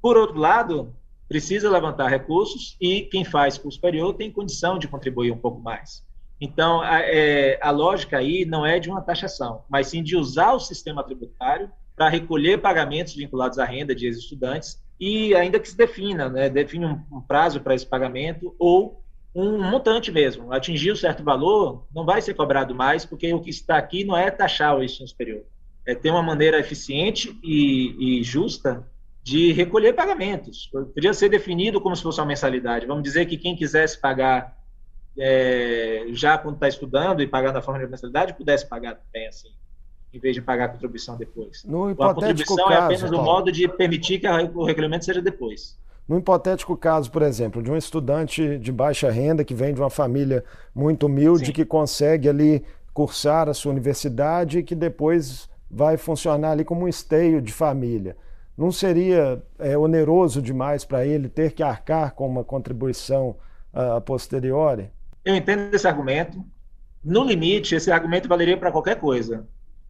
Por 0.00 0.16
outro 0.16 0.38
lado, 0.38 0.94
precisa 1.28 1.70
levantar 1.70 2.08
recursos 2.08 2.76
e 2.80 3.02
quem 3.02 3.24
faz 3.24 3.58
curso 3.58 3.76
superior 3.76 4.14
tem 4.14 4.30
condição 4.30 4.78
de 4.78 4.88
contribuir 4.88 5.30
um 5.30 5.38
pouco 5.38 5.60
mais. 5.60 6.02
Então, 6.40 6.80
a, 6.80 7.00
é, 7.00 7.58
a 7.60 7.70
lógica 7.70 8.18
aí 8.18 8.44
não 8.44 8.64
é 8.64 8.78
de 8.78 8.88
uma 8.88 9.02
taxação, 9.02 9.64
mas 9.68 9.88
sim 9.88 10.02
de 10.02 10.16
usar 10.16 10.52
o 10.52 10.60
sistema 10.60 11.02
tributário 11.02 11.70
para 11.96 12.08
recolher 12.08 12.60
pagamentos 12.60 13.14
vinculados 13.14 13.58
à 13.58 13.64
renda 13.64 13.94
de 13.94 14.06
ex-estudantes 14.06 14.80
e 15.00 15.34
ainda 15.34 15.60
que 15.60 15.68
se 15.68 15.76
defina, 15.76 16.28
né, 16.28 16.48
define 16.48 16.86
um, 16.86 17.00
um 17.12 17.20
prazo 17.20 17.60
para 17.60 17.74
esse 17.74 17.86
pagamento 17.86 18.54
ou 18.58 19.02
um 19.34 19.58
montante 19.58 20.10
mesmo. 20.10 20.52
Atingir 20.52 20.92
um 20.92 20.96
certo 20.96 21.22
valor, 21.22 21.86
não 21.94 22.04
vai 22.04 22.20
ser 22.20 22.34
cobrado 22.34 22.74
mais, 22.74 23.04
porque 23.04 23.32
o 23.32 23.40
que 23.40 23.50
está 23.50 23.76
aqui 23.76 24.04
não 24.04 24.16
é 24.16 24.30
taxar 24.30 24.76
o 24.76 24.82
ensino 24.82 25.08
superior, 25.08 25.42
é 25.86 25.94
ter 25.94 26.10
uma 26.10 26.22
maneira 26.22 26.58
eficiente 26.58 27.38
e, 27.42 28.20
e 28.20 28.22
justa 28.24 28.86
de 29.22 29.52
recolher 29.52 29.92
pagamentos. 29.92 30.70
Podia 30.94 31.12
ser 31.12 31.28
definido 31.28 31.80
como 31.80 31.94
se 31.94 32.02
fosse 32.02 32.20
uma 32.20 32.26
mensalidade. 32.26 32.86
Vamos 32.86 33.02
dizer 33.02 33.26
que 33.26 33.36
quem 33.36 33.54
quisesse 33.54 34.00
pagar 34.00 34.56
é, 35.18 36.06
já 36.12 36.38
quando 36.38 36.54
está 36.54 36.68
estudando 36.68 37.22
e 37.22 37.26
pagar 37.26 37.52
na 37.52 37.60
forma 37.60 37.80
de 37.84 37.90
mensalidade, 37.90 38.34
pudesse 38.34 38.66
pagar 38.66 38.94
também 38.94 39.26
assim, 39.28 39.48
em 40.14 40.18
vez 40.18 40.34
de 40.34 40.40
pagar 40.40 40.66
a 40.66 40.68
contribuição 40.68 41.16
depois. 41.16 41.64
No 41.64 41.88
a 41.90 42.14
contribuição 42.14 42.56
caso, 42.56 42.72
é 42.72 42.76
apenas 42.76 43.10
o 43.10 43.22
modo 43.22 43.50
de 43.50 43.66
permitir 43.68 44.20
que 44.20 44.28
o 44.28 44.64
recolhimento 44.64 45.04
seja 45.04 45.20
depois. 45.20 45.76
No 46.08 46.18
hipotético 46.18 46.76
caso, 46.76 47.10
por 47.10 47.22
exemplo, 47.22 47.62
de 47.62 47.70
um 47.70 47.76
estudante 47.76 48.58
de 48.58 48.72
baixa 48.72 49.10
renda 49.10 49.44
que 49.44 49.54
vem 49.54 49.74
de 49.74 49.80
uma 49.80 49.90
família 49.90 50.42
muito 50.74 51.06
humilde, 51.06 51.46
Sim. 51.46 51.52
que 51.52 51.64
consegue 51.64 52.28
ali 52.28 52.64
cursar 52.94 53.48
a 53.48 53.54
sua 53.54 53.72
universidade 53.72 54.58
e 54.58 54.62
que 54.62 54.74
depois 54.74 55.48
vai 55.70 55.96
funcionar 55.96 56.52
ali 56.52 56.64
como 56.64 56.86
um 56.86 56.88
esteio 56.88 57.42
de 57.42 57.52
família 57.52 58.16
não 58.58 58.72
seria 58.72 59.40
é, 59.56 59.78
oneroso 59.78 60.42
demais 60.42 60.84
para 60.84 61.06
ele 61.06 61.28
ter 61.28 61.52
que 61.52 61.62
arcar 61.62 62.12
com 62.12 62.26
uma 62.26 62.42
contribuição 62.42 63.36
uh, 63.72 63.92
a 63.92 64.00
posteriori? 64.00 64.90
Eu 65.24 65.36
entendo 65.36 65.72
esse 65.72 65.86
argumento. 65.86 66.44
No 67.04 67.22
limite, 67.22 67.76
esse 67.76 67.92
argumento 67.92 68.28
valeria 68.28 68.56
para 68.56 68.72
qualquer 68.72 68.96
coisa. 68.96 69.46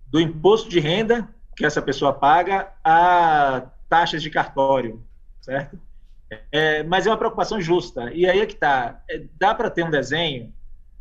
Do 0.09 0.21
imposto 0.21 0.69
de 0.69 0.79
renda 0.81 1.27
que 1.57 1.65
essa 1.65 1.81
pessoa 1.81 2.13
paga 2.13 2.69
a 2.85 3.69
taxas 3.89 4.23
de 4.23 4.29
cartório, 4.29 5.03
certo? 5.41 5.79
É, 6.53 6.83
mas 6.83 7.07
é 7.07 7.11
uma 7.11 7.17
preocupação 7.17 7.61
justa. 7.61 8.13
E 8.13 8.27
aí 8.27 8.41
é 8.41 8.47
que 8.47 8.55
está. 8.55 9.03
É, 9.11 9.25
dá 9.39 9.55
para 9.55 9.71
ter 9.71 9.85
um 9.85 9.91
desenho 9.91 10.53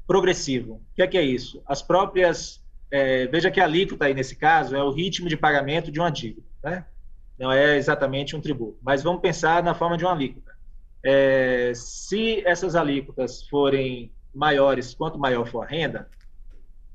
progressivo. 0.06 0.76
O 0.76 0.96
que 0.96 1.02
é, 1.02 1.08
que 1.08 1.18
é 1.18 1.22
isso? 1.24 1.62
As 1.66 1.82
próprias. 1.82 2.66
É, 2.90 3.28
veja 3.28 3.52
que 3.52 3.60
a 3.60 3.66
alíquota 3.66 4.06
aí 4.06 4.14
nesse 4.14 4.36
caso 4.36 4.76
é 4.76 4.82
o 4.82 4.92
ritmo 4.92 5.28
de 5.28 5.36
pagamento 5.36 5.92
de 5.92 6.00
uma 6.00 6.10
dívida. 6.10 6.48
Né? 6.64 6.86
não 7.38 7.52
é 7.52 7.78
exatamente 7.78 8.36
um 8.36 8.42
tributo. 8.42 8.80
Mas 8.82 9.04
vamos 9.04 9.22
pensar 9.22 9.62
na 9.62 9.74
forma 9.74 9.98
de 9.98 10.04
uma 10.04 10.14
alíquota. 10.14 10.56
É, 11.04 11.72
se 11.76 12.46
essas 12.46 12.76
alíquotas 12.76 13.48
forem 13.48 14.12
maiores, 14.34 14.94
quanto 14.94 15.20
maior 15.20 15.46
for 15.46 15.64
a 15.64 15.68
renda, 15.68 16.10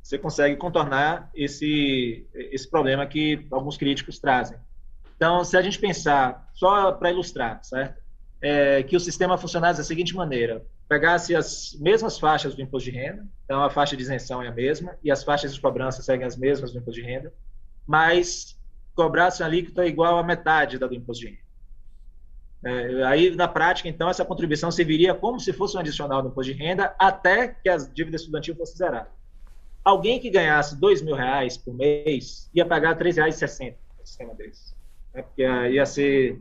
você 0.03 0.19
consegue 0.19 0.57
contornar 0.57 1.31
esse, 1.35 2.27
esse 2.35 2.69
problema 2.69 3.07
que 3.07 3.47
alguns 3.51 3.77
críticos 3.77 4.19
trazem. 4.19 4.59
Então, 5.17 5.45
se 5.45 5.57
a 5.57 5.63
gente 5.63 5.79
pensar, 5.79 6.51
só 6.55 6.91
para 6.91 7.13
ilustrar, 7.13 7.63
certo? 7.63 8.02
É, 8.45 8.83
que 8.83 8.97
o 8.97 9.01
sistema 9.01 9.39
funcionasse 9.39 9.79
da 9.79 9.85
seguinte 9.85 10.17
maneira: 10.17 10.67
pegasse 10.89 11.35
as 11.35 11.77
mesmas 11.81 12.19
faixas 12.19 12.55
do 12.55 12.61
imposto 12.61 12.91
de 12.91 12.97
renda, 12.97 13.25
então 13.45 13.63
a 13.63 13.71
faixa 13.71 13.97
de 13.97 14.03
isenção 14.03 14.43
é 14.43 14.49
a 14.49 14.53
mesma, 14.53 14.99
e 15.03 15.13
as 15.13 15.23
faixas 15.23 15.55
de 15.55 15.61
cobrança 15.61 16.03
seguem 16.03 16.27
as 16.27 16.37
mesmas 16.37 16.73
do 16.73 16.79
imposto 16.79 17.01
de 17.01 17.07
renda, 17.07 17.33
mas 17.87 18.59
cobrasse 18.95 19.43
uma 19.43 19.49
alíquota 19.49 19.87
igual 19.87 20.19
a 20.19 20.25
metade 20.25 20.77
da 20.77 20.87
do 20.89 20.95
imposto 20.95 21.25
de 21.25 21.31
renda. 21.31 21.43
É, 22.65 23.05
aí, 23.05 23.35
na 23.35 23.49
prática, 23.49 23.89
então, 23.89 24.09
essa 24.09 24.25
contribuição 24.25 24.71
serviria 24.71 25.15
como 25.15 25.41
se 25.41 25.53
fosse 25.53 25.77
um 25.77 25.81
adicional 25.81 26.23
do 26.23 26.29
imposto 26.29 26.53
de 26.53 26.59
renda 26.59 26.95
até 26.99 27.49
que 27.49 27.69
a 27.69 27.77
dívida 27.77 28.17
estudantil 28.17 28.55
fosse 28.55 28.77
zerada. 28.77 29.11
Alguém 29.85 30.21
que 30.21 30.31
ganhasse 30.31 30.77
R$ 30.77 31.03
mil 31.03 31.17
reais 31.17 31.57
por 31.57 31.75
mês 31.75 32.49
ia 32.55 32.65
pagar 32.65 32.97
R$ 32.97 33.05
3,60 33.05 33.75
no 33.99 34.07
sistema 34.07 34.35
desse. 34.35 34.75
Né? 35.13 35.23
Porque 35.23 35.43
ia 35.43 35.85
ser 35.85 36.41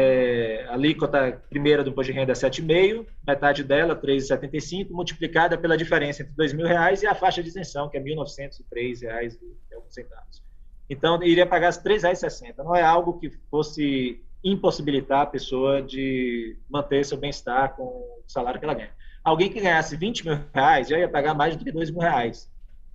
é, 0.00 0.64
a 0.68 0.74
alíquota 0.74 1.42
primeira 1.50 1.82
do 1.82 1.90
imposto 1.90 2.12
de 2.12 2.18
renda 2.18 2.30
é 2.30 2.34
7,5, 2.34 3.04
metade 3.26 3.64
dela, 3.64 3.96
3,75, 3.96 4.90
multiplicada 4.90 5.58
pela 5.58 5.76
diferença 5.76 6.22
entre 6.22 6.46
R$ 6.46 6.54
mil 6.54 6.66
reais 6.66 7.02
e 7.02 7.06
a 7.08 7.16
faixa 7.16 7.42
de 7.42 7.48
isenção, 7.48 7.88
que 7.88 7.96
é 7.96 8.00
R$ 8.00 8.14
1.903,00 8.14 9.38
e 9.68 9.74
alguns 9.74 9.92
centavos. 9.92 10.40
Então, 10.88 11.20
iria 11.24 11.44
pagar 11.44 11.72
R$ 11.72 11.80
3,60. 11.82 12.58
Não 12.58 12.76
é 12.76 12.82
algo 12.82 13.18
que 13.18 13.28
fosse 13.50 14.22
impossibilitar 14.44 15.22
a 15.22 15.26
pessoa 15.26 15.82
de 15.82 16.56
manter 16.70 17.04
seu 17.04 17.18
bem-estar 17.18 17.74
com 17.74 17.82
o 17.82 18.22
salário 18.28 18.60
que 18.60 18.64
ela 18.64 18.74
ganha. 18.74 18.92
Alguém 19.24 19.50
que 19.50 19.60
ganhasse 19.60 19.96
20 19.96 20.26
mil 20.26 20.38
reais 20.54 20.88
já 20.88 20.96
ia 20.96 21.08
pagar 21.08 21.34
mais 21.34 21.56
de 21.56 21.72
2 21.72 21.90
mil 21.90 22.00
reais, 22.00 22.48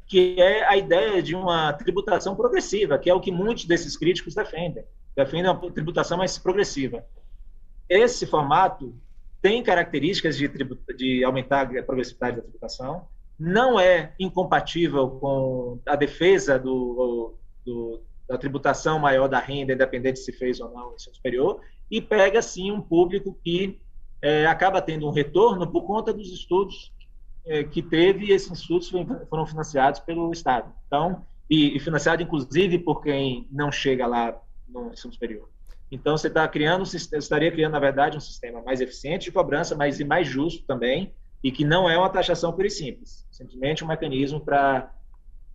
que 0.07 0.39
é 0.39 0.65
a 0.65 0.77
ideia 0.77 1.21
de 1.21 1.35
uma 1.35 1.73
tributação 1.73 2.33
progressiva, 2.33 2.97
que 2.97 3.09
é 3.09 3.13
o 3.13 3.19
que 3.19 3.29
muitos 3.29 3.65
desses 3.65 3.97
críticos 3.97 4.33
defendem. 4.33 4.85
Defendem 5.15 5.51
uma 5.51 5.71
tributação 5.71 6.17
mais 6.17 6.37
progressiva. 6.37 7.05
Esse 7.87 8.25
formato 8.25 8.95
tem 9.41 9.61
características 9.61 10.37
de, 10.37 10.47
de 10.95 11.23
aumentar 11.23 11.63
a 11.77 11.83
progressividade 11.83 12.37
da 12.37 12.41
tributação, 12.41 13.07
não 13.37 13.79
é 13.79 14.13
incompatível 14.17 15.09
com 15.09 15.79
a 15.85 15.95
defesa 15.95 16.57
do, 16.57 17.35
do, 17.65 18.01
da 18.27 18.37
tributação 18.37 18.99
maior 18.99 19.27
da 19.27 19.39
renda, 19.39 19.73
independente 19.73 20.19
se 20.19 20.31
fez 20.31 20.61
ou 20.61 20.71
não 20.71 20.93
ensino 20.93 21.15
superior, 21.15 21.59
e 21.91 22.01
pega, 22.01 22.41
sim, 22.41 22.71
um 22.71 22.81
público 22.81 23.37
que 23.43 23.79
é, 24.21 24.45
acaba 24.45 24.81
tendo 24.81 25.07
um 25.07 25.11
retorno 25.11 25.67
por 25.67 25.83
conta 25.83 26.13
dos 26.13 26.31
estudos 26.31 26.93
é, 27.45 27.63
que 27.63 27.81
teve, 27.81 28.27
e 28.27 28.31
esses 28.31 28.51
estudos 28.51 28.89
foram 29.29 29.45
financiados 29.45 29.99
pelo 29.99 30.31
Estado. 30.31 30.71
Então, 30.87 31.25
e, 31.49 31.75
e 31.75 31.79
financiado, 31.79 32.23
inclusive, 32.23 32.79
por 32.79 33.01
quem 33.03 33.47
não 33.51 33.71
chega 33.71 34.07
lá 34.07 34.39
no 34.73 34.91
ensino 34.91 35.13
superior. 35.13 35.49
Então, 35.91 36.17
você 36.17 36.27
está 36.27 36.47
criando, 36.47 36.83
estaria 36.83 37.51
criando, 37.51 37.73
na 37.73 37.79
verdade, 37.79 38.17
um 38.17 38.21
sistema 38.21 38.61
mais 38.61 38.81
eficiente 38.81 39.25
de 39.25 39.31
cobrança, 39.31 39.75
mas 39.75 39.99
e 39.99 40.03
mais 40.03 40.27
justo 40.27 40.65
também, 40.65 41.13
e 41.43 41.51
que 41.51 41.63
não 41.63 41.89
é 41.89 41.97
uma 41.97 42.09
taxação 42.09 42.51
pura 42.51 42.67
e 42.67 42.71
simples, 42.71 43.27
simplesmente 43.31 43.83
um 43.83 43.87
mecanismo 43.87 44.39
para 44.39 44.91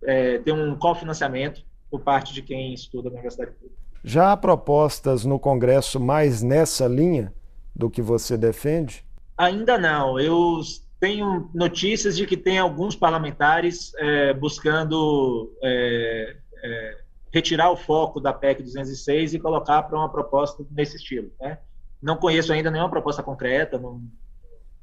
é, 0.04 0.38
ter 0.38 0.52
um 0.52 0.76
cofinanciamento 0.76 1.64
por 1.90 2.00
parte 2.00 2.32
de 2.32 2.42
quem 2.42 2.72
estuda 2.72 3.08
na 3.08 3.14
universidade 3.14 3.52
pública. 3.52 3.74
Já 4.04 4.32
há 4.32 4.36
propostas 4.36 5.24
no 5.24 5.40
Congresso 5.40 5.98
mais 5.98 6.42
nessa 6.42 6.86
linha 6.86 7.32
do 7.74 7.90
que 7.90 8.00
você 8.00 8.36
defende? 8.36 9.04
Ainda 9.36 9.76
não. 9.76 10.20
Eu 10.20 10.60
tenho 11.00 11.50
notícias 11.54 12.16
de 12.16 12.26
que 12.26 12.36
tem 12.36 12.58
alguns 12.58 12.94
parlamentares 12.94 13.92
é, 13.96 14.34
buscando 14.34 15.52
é, 15.62 16.36
é, 16.62 16.98
retirar 17.32 17.70
o 17.70 17.76
foco 17.76 18.20
da 18.20 18.32
PEC 18.32 18.62
206 18.62 19.34
e 19.34 19.38
colocar 19.38 19.82
para 19.82 19.98
uma 19.98 20.08
proposta 20.08 20.64
nesse 20.70 20.96
estilo. 20.96 21.30
Né? 21.40 21.58
Não 22.00 22.16
conheço 22.16 22.52
ainda 22.52 22.70
nenhuma 22.70 22.90
proposta 22.90 23.22
concreta, 23.22 23.78
não, 23.78 24.02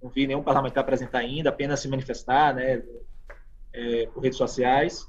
não 0.01 0.09
vi 0.09 0.27
nenhum 0.27 0.43
parlamentar 0.43 0.83
apresentar 0.83 1.19
ainda, 1.19 1.49
apenas 1.49 1.79
se 1.79 1.87
manifestar 1.87 2.53
né, 2.53 2.83
é, 3.73 4.07
por 4.07 4.21
redes 4.21 4.37
sociais. 4.37 5.07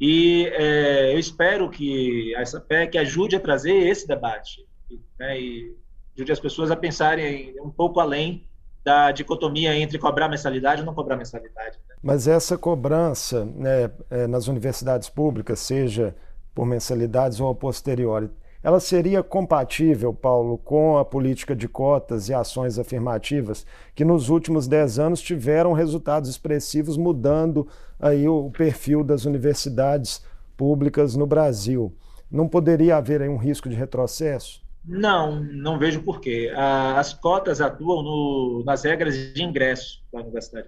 E 0.00 0.46
é, 0.54 1.12
eu 1.12 1.18
espero 1.18 1.68
que 1.68 2.34
essa 2.36 2.60
PEC 2.60 2.96
ajude 2.98 3.36
a 3.36 3.40
trazer 3.40 3.74
esse 3.74 4.06
debate 4.06 4.64
né, 5.18 5.40
e 5.40 5.76
ajude 6.14 6.32
as 6.32 6.40
pessoas 6.40 6.70
a 6.70 6.76
pensarem 6.76 7.54
um 7.60 7.70
pouco 7.70 8.00
além 8.00 8.46
da 8.84 9.10
dicotomia 9.10 9.74
entre 9.74 9.98
cobrar 9.98 10.28
mensalidade 10.28 10.80
ou 10.80 10.86
não 10.86 10.94
cobrar 10.94 11.16
mensalidade. 11.16 11.78
Né? 11.88 11.96
Mas 12.02 12.28
essa 12.28 12.56
cobrança 12.56 13.44
né, 13.44 13.90
é, 14.08 14.26
nas 14.26 14.46
universidades 14.46 15.10
públicas, 15.10 15.58
seja 15.58 16.14
por 16.58 16.66
mensalidades 16.66 17.38
ou 17.38 17.48
a 17.48 17.54
posteriori, 17.54 18.28
ela 18.64 18.80
seria 18.80 19.22
compatível, 19.22 20.12
Paulo, 20.12 20.58
com 20.58 20.98
a 20.98 21.04
política 21.04 21.54
de 21.54 21.68
cotas 21.68 22.28
e 22.28 22.34
ações 22.34 22.80
afirmativas 22.80 23.64
que 23.94 24.04
nos 24.04 24.28
últimos 24.28 24.66
dez 24.66 24.98
anos 24.98 25.20
tiveram 25.20 25.72
resultados 25.72 26.28
expressivos, 26.28 26.96
mudando 26.96 27.68
aí 27.96 28.26
o 28.26 28.50
perfil 28.50 29.04
das 29.04 29.24
universidades 29.24 30.20
públicas 30.56 31.14
no 31.14 31.28
Brasil. 31.28 31.94
Não 32.28 32.48
poderia 32.48 32.96
haver 32.96 33.22
aí 33.22 33.28
um 33.28 33.36
risco 33.36 33.68
de 33.68 33.76
retrocesso? 33.76 34.60
Não, 34.84 35.40
não 35.40 35.78
vejo 35.78 36.02
porquê. 36.02 36.52
As 36.56 37.14
cotas 37.14 37.60
atuam 37.60 38.02
no, 38.02 38.64
nas 38.66 38.82
regras 38.82 39.14
de 39.14 39.44
ingresso 39.44 40.02
da 40.12 40.18
universidade. 40.18 40.66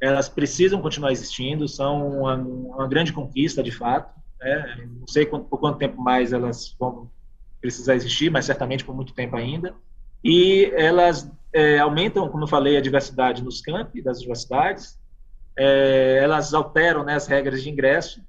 Elas 0.00 0.28
precisam 0.28 0.82
continuar 0.82 1.12
existindo, 1.12 1.68
são 1.68 2.22
uma, 2.22 2.34
uma 2.34 2.88
grande 2.88 3.12
conquista, 3.12 3.62
de 3.62 3.70
fato. 3.70 4.21
Né? 4.42 4.88
Não 5.00 5.06
sei 5.06 5.24
quanto, 5.24 5.46
por 5.46 5.58
quanto 5.58 5.78
tempo 5.78 6.00
mais 6.00 6.32
elas 6.32 6.74
vão 6.78 7.10
precisar 7.60 7.94
existir, 7.94 8.30
mas 8.30 8.44
certamente 8.44 8.84
por 8.84 8.94
muito 8.94 9.14
tempo 9.14 9.36
ainda. 9.36 9.74
E 10.22 10.72
elas 10.74 11.30
é, 11.52 11.78
aumentam, 11.78 12.28
como 12.28 12.44
eu 12.44 12.48
falei, 12.48 12.76
a 12.76 12.80
diversidade 12.80 13.42
nos 13.42 13.60
campi 13.60 14.02
das 14.02 14.18
universidades, 14.18 14.98
é, 15.56 16.18
elas 16.22 16.52
alteram 16.52 17.04
né, 17.04 17.14
as 17.14 17.26
regras 17.26 17.62
de 17.62 17.70
ingresso, 17.70 18.22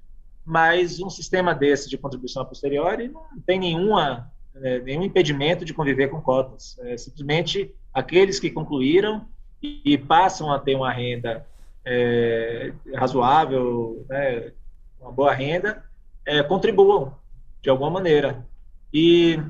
mas 0.44 1.00
um 1.00 1.08
sistema 1.08 1.54
desse 1.54 1.88
de 1.88 1.96
contribuição 1.96 2.42
a 2.42 2.44
posteriori 2.44 3.08
não 3.08 3.40
tem 3.46 3.58
nenhuma, 3.58 4.30
é, 4.56 4.80
nenhum 4.80 5.02
impedimento 5.02 5.64
de 5.64 5.72
conviver 5.72 6.08
com 6.08 6.20
cotas. 6.20 6.78
É, 6.80 6.96
simplesmente 6.96 7.74
aqueles 7.92 8.38
que 8.38 8.50
concluíram 8.50 9.26
e, 9.62 9.80
e 9.84 9.98
passam 9.98 10.52
a 10.52 10.58
ter 10.58 10.76
uma 10.76 10.92
renda 10.92 11.46
é, 11.84 12.72
razoável, 12.94 14.04
né, 14.08 14.52
uma 15.00 15.10
boa 15.10 15.32
renda, 15.32 15.82
é, 16.26 16.42
contribuam 16.42 17.14
de 17.62 17.70
alguma 17.70 17.90
maneira. 17.90 18.46
E 18.92 19.40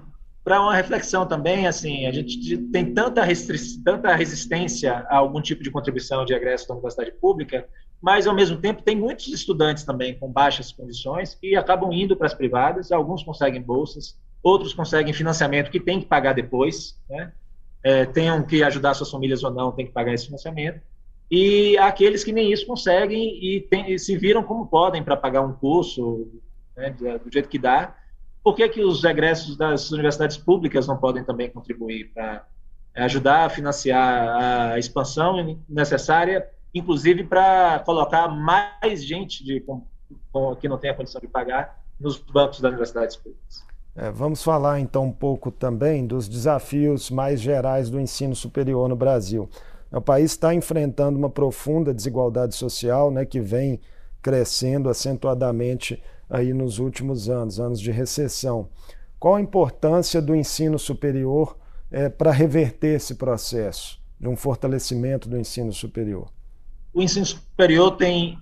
para 0.44 0.60
uma 0.60 0.74
reflexão 0.74 1.26
também, 1.26 1.66
assim, 1.66 2.06
a 2.06 2.12
gente 2.12 2.58
tem 2.58 2.92
tanta, 2.92 3.22
tanta 3.82 4.14
resistência 4.14 5.06
a 5.08 5.16
algum 5.16 5.40
tipo 5.40 5.62
de 5.62 5.70
contribuição 5.70 6.24
de 6.24 6.34
egresso 6.34 6.68
da 6.68 6.74
universidade 6.74 7.12
pública, 7.12 7.66
mas 8.00 8.26
ao 8.26 8.34
mesmo 8.34 8.58
tempo 8.58 8.82
tem 8.82 8.94
muitos 8.94 9.28
estudantes 9.28 9.84
também 9.84 10.18
com 10.18 10.30
baixas 10.30 10.70
condições 10.70 11.34
que 11.34 11.56
acabam 11.56 11.90
indo 11.90 12.14
para 12.14 12.26
as 12.26 12.34
privadas, 12.34 12.92
alguns 12.92 13.22
conseguem 13.22 13.62
bolsas, 13.62 14.18
outros 14.42 14.74
conseguem 14.74 15.14
financiamento 15.14 15.70
que 15.70 15.80
tem 15.80 15.98
que 15.98 16.06
pagar 16.06 16.34
depois, 16.34 17.00
né? 17.08 17.32
É, 17.82 18.04
tenham 18.04 18.42
que 18.42 18.62
ajudar 18.62 18.94
suas 18.94 19.10
famílias 19.10 19.42
ou 19.42 19.50
não, 19.50 19.72
tem 19.72 19.86
que 19.86 19.92
pagar 19.92 20.12
esse 20.12 20.26
financiamento. 20.26 20.80
E 21.30 21.76
aqueles 21.78 22.22
que 22.22 22.32
nem 22.32 22.52
isso 22.52 22.66
conseguem 22.66 23.42
e, 23.42 23.60
tem, 23.62 23.92
e 23.92 23.98
se 23.98 24.16
viram 24.16 24.42
como 24.42 24.66
podem 24.66 25.02
para 25.02 25.16
pagar 25.16 25.40
um 25.40 25.52
curso, 25.52 26.28
né, 26.76 26.90
do 26.90 27.32
jeito 27.32 27.48
que 27.48 27.58
dá, 27.58 27.94
por 28.42 28.54
que, 28.54 28.68
que 28.68 28.84
os 28.84 29.02
egressos 29.04 29.56
das 29.56 29.90
universidades 29.90 30.36
públicas 30.36 30.86
não 30.86 30.96
podem 30.96 31.24
também 31.24 31.48
contribuir 31.50 32.12
para 32.12 32.44
ajudar 32.94 33.46
a 33.46 33.48
financiar 33.48 34.72
a 34.72 34.78
expansão 34.78 35.58
necessária, 35.68 36.46
inclusive 36.74 37.24
para 37.24 37.80
colocar 37.80 38.28
mais 38.28 39.02
gente 39.02 39.42
de, 39.42 39.60
com, 39.60 39.86
com, 40.30 40.54
que 40.56 40.68
não 40.68 40.78
tem 40.78 40.90
a 40.90 40.94
condição 40.94 41.20
de 41.20 41.26
pagar 41.26 41.82
nos 41.98 42.18
bancos 42.18 42.60
das 42.60 42.70
universidades 42.70 43.16
públicas? 43.16 43.64
É, 43.96 44.10
vamos 44.10 44.42
falar 44.42 44.80
então 44.80 45.04
um 45.04 45.12
pouco 45.12 45.50
também 45.50 46.06
dos 46.06 46.28
desafios 46.28 47.10
mais 47.10 47.40
gerais 47.40 47.88
do 47.88 48.00
ensino 48.00 48.34
superior 48.34 48.88
no 48.88 48.96
Brasil. 48.96 49.48
O 49.90 50.00
país 50.00 50.32
está 50.32 50.52
enfrentando 50.52 51.16
uma 51.16 51.30
profunda 51.30 51.94
desigualdade 51.94 52.54
social, 52.56 53.10
né, 53.10 53.24
que 53.24 53.40
vem 53.40 53.80
crescendo 54.20 54.88
acentuadamente 54.88 56.02
aí 56.28 56.52
nos 56.52 56.78
últimos 56.78 57.28
anos, 57.28 57.60
anos 57.60 57.80
de 57.80 57.90
recessão. 57.90 58.68
Qual 59.18 59.36
a 59.36 59.40
importância 59.40 60.20
do 60.20 60.34
ensino 60.34 60.78
superior 60.78 61.56
é, 61.90 62.08
para 62.08 62.30
reverter 62.30 62.96
esse 62.96 63.14
processo, 63.14 64.00
de 64.20 64.28
um 64.28 64.36
fortalecimento 64.36 65.28
do 65.28 65.38
ensino 65.38 65.72
superior? 65.72 66.28
O 66.92 67.02
ensino 67.02 67.26
superior 67.26 67.96
tem 67.96 68.38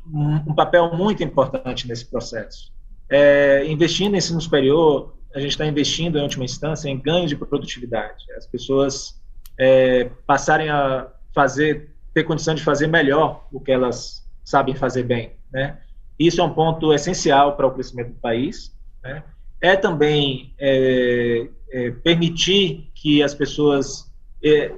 um 0.47 0.55
papel 0.55 0.95
muito 0.95 1.23
importante 1.23 1.88
nesse 1.88 2.05
processo. 2.05 2.71
É, 3.09 3.64
investindo 3.66 4.14
em 4.14 4.18
ensino 4.18 4.40
superior, 4.40 5.14
a 5.35 5.40
gente 5.40 5.53
está 5.53 5.66
investindo, 5.66 6.18
em 6.18 6.23
última 6.23 6.45
instância, 6.45 6.88
em 6.88 6.99
ganho 6.99 7.27
de 7.27 7.37
produtividade. 7.37 8.25
As 8.37 8.47
pessoas 8.47 9.21
é, 9.59 10.11
passarem 10.27 10.68
a 10.68 11.09
fazer, 11.35 11.95
ter 12.12 12.25
condição 12.25 12.55
de 12.55 12.62
fazer 12.62 12.87
melhor 12.87 13.47
o 13.51 13.61
que 13.61 13.73
elas 13.73 14.27
sabem 14.45 14.75
fazer 14.75 15.05
bem, 15.05 15.33
né? 15.53 15.79
Isso 16.27 16.41
é 16.41 16.45
um 16.45 16.55
ponto 16.55 16.93
essencial 16.93 17.57
para 17.57 17.67
o 17.67 17.73
crescimento 17.73 18.13
do 18.13 18.21
país. 18.21 18.75
Né? 19.03 19.23
É 19.61 19.77
também 19.77 20.55
é, 20.59 21.49
é, 21.73 21.91
permitir 21.91 22.91
que 22.95 23.23
as 23.23 23.35
pessoas 23.35 24.11
é, 24.43 24.73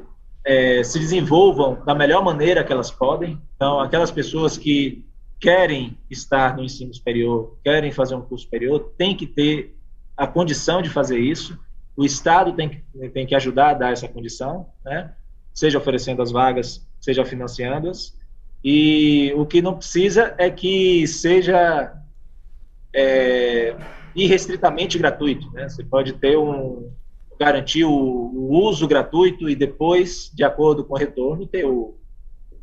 é, 0.45 0.83
se 0.85 0.99
desenvolvam 0.99 1.83
da 1.85 1.95
melhor 1.95 2.23
maneira 2.23 2.63
que 2.63 2.73
elas 2.73 2.91
podem. 2.91 3.41
Então, 3.57 3.81
aquelas 3.81 4.11
pessoas 4.11 4.57
que 4.59 5.05
querem 5.41 5.99
estar 6.11 6.57
no 6.57 6.63
ensino 6.63 6.93
superior, 6.95 7.59
querem 7.63 7.93
fazer 7.93 8.15
um 8.15 8.23
curso 8.23 8.45
superior, 8.45 8.95
têm 8.97 9.17
que 9.17 9.27
ter 9.27 9.77
a 10.17 10.27
condição 10.27 10.81
de 10.81 10.89
fazer 10.89 11.19
isso. 11.19 11.59
O 11.97 12.05
Estado 12.05 12.53
tem 12.53 12.69
que, 12.69 13.09
tem 13.11 13.27
que 13.27 13.35
ajudar 13.35 13.71
a 13.71 13.75
dar 13.75 13.93
essa 13.93 14.09
condição, 14.09 14.67
né? 14.85 15.13
seja 15.53 15.79
oferecendo 15.79 16.23
as 16.23 16.33
vagas, 16.33 16.87
seja 17.01 17.25
financiando-as. 17.25 18.15
E 18.65 19.31
o 19.37 19.45
que 19.45 19.61
não 19.61 19.77
precisa 19.77 20.35
é 20.39 20.49
que 20.49 21.07
seja 21.07 21.93
é, 22.95 23.77
irrestritamente 24.17 24.97
gratuito. 24.97 25.51
Né? 25.53 25.69
Você 25.69 25.85
pode 25.85 26.15
ter 26.15 26.39
um 26.39 26.91
garantir 27.39 27.85
o, 27.85 27.91
o, 27.93 28.65
uso 28.65 28.87
gratuito 28.87 29.51
e 29.51 29.57
depois, 29.57 30.31
de 30.33 30.45
acordo 30.45 30.85
com 30.85 30.95
o 30.95 30.97
retorno, 30.97 31.47
ter 31.47 31.67
o, 31.67 31.99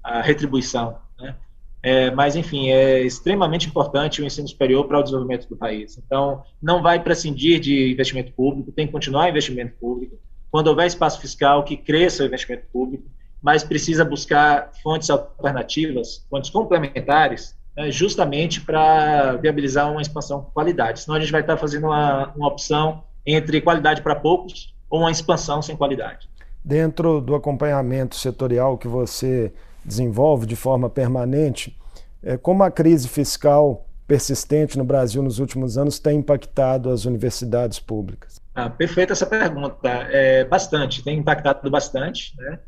a 0.03 0.21
retribuição. 0.21 0.97
Né? 1.19 1.35
É, 1.83 2.09
mas, 2.11 2.35
enfim, 2.35 2.69
é 2.69 3.01
extremamente 3.01 3.67
importante 3.67 4.21
o 4.21 4.25
ensino 4.25 4.47
superior 4.47 4.87
para 4.87 4.99
o 4.99 5.03
desenvolvimento 5.03 5.47
do 5.47 5.57
país. 5.57 5.97
Então, 5.97 6.41
não 6.59 6.81
vai 6.81 7.03
prescindir 7.03 7.59
de 7.59 7.91
investimento 7.91 8.31
público, 8.31 8.71
tem 8.71 8.87
que 8.87 8.93
continuar 8.93 9.29
investimento 9.29 9.75
público. 9.79 10.17
Quando 10.49 10.67
houver 10.67 10.87
espaço 10.87 11.21
fiscal, 11.21 11.63
que 11.63 11.77
cresça 11.77 12.23
o 12.23 12.25
investimento 12.25 12.65
público 12.71 13.03
mas 13.41 13.63
precisa 13.63 14.06
buscar 14.06 14.71
fontes 14.84 15.10
alternativas, 15.10 16.25
fontes 16.30 16.49
complementares, 16.49 17.56
né, 17.75 17.89
justamente 17.91 18.62
para 18.62 19.34
viabilizar 19.38 19.91
uma 19.91 20.01
expansão 20.01 20.43
com 20.43 20.51
qualidade. 20.51 21.01
Senão 21.01 21.17
a 21.17 21.19
gente 21.19 21.32
vai 21.32 21.41
estar 21.41 21.58
fazendo 21.58 21.88
uma, 21.88 22.32
uma 22.36 22.47
opção 22.47 23.04
entre 23.25 23.62
qualidade 23.62 24.01
para 24.01 24.15
poucos 24.15 24.75
ou 24.89 24.99
uma 24.99 25.12
expansão 25.12 25.62
sem 25.62 25.75
qualidade. 25.75 26.30
Dentro 26.63 27.21
do 27.21 27.34
acompanhamento 27.34 28.15
setorial 28.15 28.77
que 28.77 28.88
você 28.88 29.51
desenvolve 29.84 30.45
de 30.45 30.56
forma 30.56 30.89
permanente, 30.89 31.75
é, 32.21 32.38
como 32.38 32.63
a 32.63 32.69
crise 32.69 33.08
fiscal 33.08 33.88
persistente 34.08 34.77
no 34.77 34.84
Brasil 34.84 35.23
nos 35.23 35.39
últimos 35.39 35.77
anos 35.77 35.97
tem 35.97 36.17
impactado 36.17 36.89
as 36.89 37.06
universidades 37.06 37.80
públicas? 37.80 38.41
Ah, 38.54 38.69
perfeita 38.69 39.13
essa 39.13 39.25
pergunta. 39.25 39.89
É, 39.89 40.43
bastante, 40.43 41.01
tem 41.01 41.17
impactado 41.17 41.71
bastante. 41.71 42.36
Né? 42.38 42.60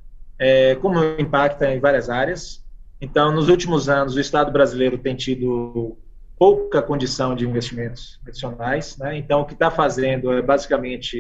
É, 0.44 0.76
como 0.76 1.02
impacta 1.18 1.74
em 1.74 1.80
várias 1.80 2.10
áreas. 2.10 2.62
Então, 3.00 3.32
nos 3.32 3.48
últimos 3.48 3.88
anos, 3.88 4.14
o 4.16 4.20
Estado 4.20 4.52
brasileiro 4.52 4.98
tem 4.98 5.16
tido 5.16 5.98
pouca 6.38 6.82
condição 6.82 7.34
de 7.34 7.48
investimentos 7.48 8.20
adicionais. 8.28 8.98
Né? 8.98 9.18
Então, 9.18 9.40
o 9.40 9.46
que 9.46 9.54
está 9.54 9.72
fazendo 9.72 10.34
é 10.34 10.42
basicamente 10.42 11.18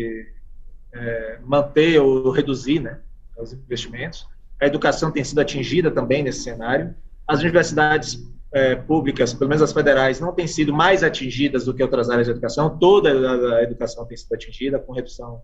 é, 0.94 1.40
manter 1.42 2.02
ou 2.02 2.32
reduzir 2.32 2.82
né, 2.82 3.00
os 3.38 3.54
investimentos. 3.54 4.28
A 4.60 4.66
educação 4.66 5.10
tem 5.10 5.24
sido 5.24 5.40
atingida 5.40 5.90
também 5.90 6.22
nesse 6.22 6.44
cenário. 6.44 6.94
As 7.26 7.40
universidades 7.40 8.22
é, 8.52 8.76
públicas, 8.76 9.34
pelo 9.34 9.48
menos 9.48 9.62
as 9.62 9.72
federais, 9.72 10.20
não 10.20 10.34
têm 10.34 10.48
sido 10.48 10.74
mais 10.74 11.02
atingidas 11.02 11.64
do 11.64 11.74
que 11.74 11.82
outras 11.82 12.10
áreas 12.10 12.28
de 12.28 12.32
educação. 12.32 12.78
Toda 12.78 13.10
a 13.58 13.64
educação 13.64 14.06
tem 14.06 14.18
sido 14.18 14.34
atingida 14.34 14.80
com 14.80 14.92
redução 14.92 15.42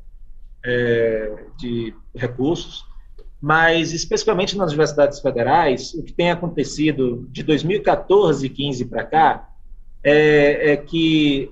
é, 0.65 1.45
de 1.57 1.95
recursos. 2.13 2.88
Mas 3.41 3.93
especificamente 3.93 4.57
nas 4.57 4.69
universidades 4.69 5.19
federais, 5.19 5.93
o 5.93 6.03
que 6.03 6.11
tem 6.11 6.29
acontecido 6.29 7.27
de 7.31 7.41
2014 7.43 8.45
e 8.45 8.49
15 8.49 8.85
para 8.85 9.03
cá 9.03 9.49
é, 10.03 10.73
é, 10.73 10.77
que 10.77 11.51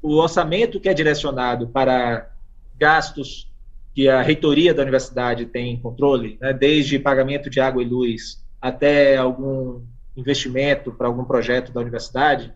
o 0.00 0.16
orçamento 0.16 0.80
que 0.80 0.88
é 0.88 0.94
direcionado 0.94 1.68
para 1.68 2.30
gastos 2.78 3.50
que 3.94 4.08
a 4.08 4.22
reitoria 4.22 4.74
da 4.74 4.82
universidade 4.82 5.46
tem 5.46 5.78
controle, 5.78 6.36
né, 6.40 6.52
desde 6.52 6.98
pagamento 6.98 7.48
de 7.48 7.60
água 7.60 7.82
e 7.82 7.86
luz 7.86 8.42
até 8.60 9.16
algum 9.16 9.82
investimento 10.16 10.90
para 10.90 11.06
algum 11.06 11.24
projeto 11.24 11.70
da 11.70 11.80
universidade, 11.80 12.52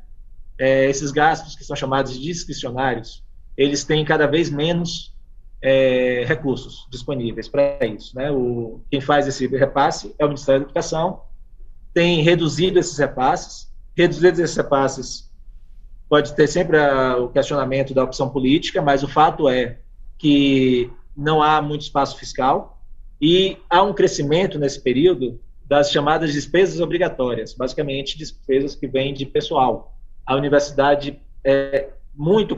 é, 0.58 0.88
esses 0.88 1.11
gastos 1.11 1.54
que 1.54 1.64
são 1.64 1.76
chamados 1.76 2.14
de 2.14 2.20
discricionários, 2.20 3.22
eles 3.56 3.84
têm 3.84 4.04
cada 4.04 4.26
vez 4.26 4.50
menos 4.50 5.14
é, 5.61 6.25
recursos 6.27 6.87
disponíveis 6.90 7.49
para 7.49 7.85
isso. 7.87 8.16
Né? 8.16 8.31
O, 8.31 8.81
quem 8.90 9.01
faz 9.01 9.27
esse 9.27 9.47
repasse 9.47 10.14
é 10.18 10.25
o 10.25 10.29
Ministério 10.29 10.61
da 10.61 10.66
Educação, 10.66 11.23
tem 11.92 12.23
reduzido 12.23 12.79
esses 12.79 12.97
repasses, 12.99 13.73
reduzido 13.97 14.42
esses 14.42 14.57
repasses 14.57 15.29
pode 16.09 16.35
ter 16.35 16.47
sempre 16.47 16.79
a, 16.79 17.16
o 17.16 17.29
questionamento 17.29 17.92
da 17.92 18.03
opção 18.03 18.31
política, 18.31 18.81
mas 18.81 19.03
o 19.03 19.09
fato 19.09 19.49
é 19.49 19.79
que 20.16 20.90
não 21.16 21.42
há 21.42 21.61
muito 21.61 21.83
espaço 21.83 22.16
fiscal 22.16 22.83
e 23.21 23.59
há 23.68 23.83
um 23.83 23.92
crescimento 23.92 24.59
nesse 24.59 24.81
período 24.81 25.40
das 25.66 25.90
chamadas 25.90 26.33
despesas 26.33 26.81
obrigatórias, 26.81 27.53
basicamente 27.53 28.16
despesas 28.16 28.75
que 28.75 28.87
vêm 28.87 29.12
de 29.12 29.27
pessoal. 29.27 29.94
A 30.25 30.35
universidade 30.35 31.21
é 31.44 31.90
muito 32.18 32.57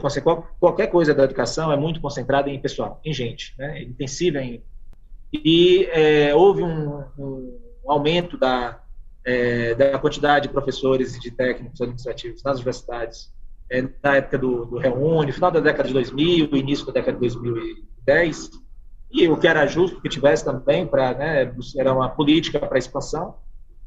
qualquer 0.59 0.87
coisa 0.87 1.13
da 1.13 1.23
educação 1.23 1.71
é 1.71 1.77
muito 1.77 2.01
concentrada 2.01 2.49
em 2.49 2.59
pessoal, 2.59 2.99
em 3.05 3.13
gente, 3.13 3.53
né? 3.59 3.83
intensiva 3.83 4.41
em 4.41 4.63
e 5.31 5.85
é, 5.91 6.35
houve 6.35 6.63
um, 6.63 7.03
um, 7.17 7.59
aumento 7.87 8.37
da 8.37 8.81
é, 9.23 9.75
da 9.75 9.99
quantidade 9.99 10.47
de 10.47 10.53
professores 10.53 11.15
e 11.15 11.19
de 11.19 11.29
técnicos 11.29 11.79
administrativos 11.79 12.43
nas 12.43 12.55
universidades 12.55 13.31
é, 13.69 13.87
na 14.03 14.15
época 14.15 14.39
do, 14.39 14.65
do 14.65 14.77
Reúne, 14.79 15.31
final 15.31 15.51
da 15.51 15.59
década 15.59 15.87
de 15.87 15.93
2000, 15.93 16.49
início 16.55 16.85
da 16.87 16.93
década 16.93 17.13
de 17.13 17.19
2010, 17.19 18.49
e 19.11 19.27
o 19.29 19.37
que 19.37 19.47
era 19.47 19.67
justo 19.67 20.01
que 20.01 20.09
tivesse 20.09 20.43
também 20.43 20.87
para 20.87 21.13
né, 21.13 21.53
era 21.77 21.93
uma 21.93 22.09
política 22.09 22.59
para 22.59 22.79
expansão 22.79 23.35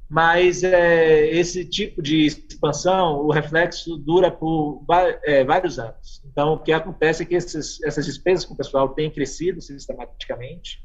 mas 0.09 0.63
é, 0.63 1.27
esse 1.31 1.65
tipo 1.65 2.03
de 2.03 2.27
expansão, 2.27 3.21
o 3.21 3.33
reflexo 3.33 3.97
dura 3.97 4.31
por 4.31 4.85
é, 5.25 5.45
vários 5.45 5.79
anos. 5.79 6.23
Então, 6.25 6.55
o 6.55 6.59
que 6.59 6.73
acontece 6.73 7.23
é 7.23 7.27
que 7.27 7.35
esses, 7.35 7.83
essas 7.83 8.05
despesas 8.07 8.45
com 8.45 8.55
o 8.55 8.57
pessoal 8.57 8.89
têm 8.91 9.11
crescido 9.11 9.61
sistematicamente, 9.61 10.85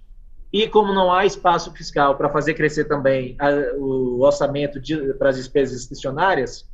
e 0.51 0.67
como 0.67 0.93
não 0.93 1.13
há 1.13 1.25
espaço 1.25 1.71
fiscal 1.73 2.15
para 2.15 2.29
fazer 2.29 2.55
crescer 2.55 2.85
também 2.85 3.35
a, 3.39 3.49
o 3.77 4.21
orçamento 4.21 4.79
para 5.17 5.29
as 5.29 5.35
despesas 5.35 5.77
discricionárias, 5.77 6.67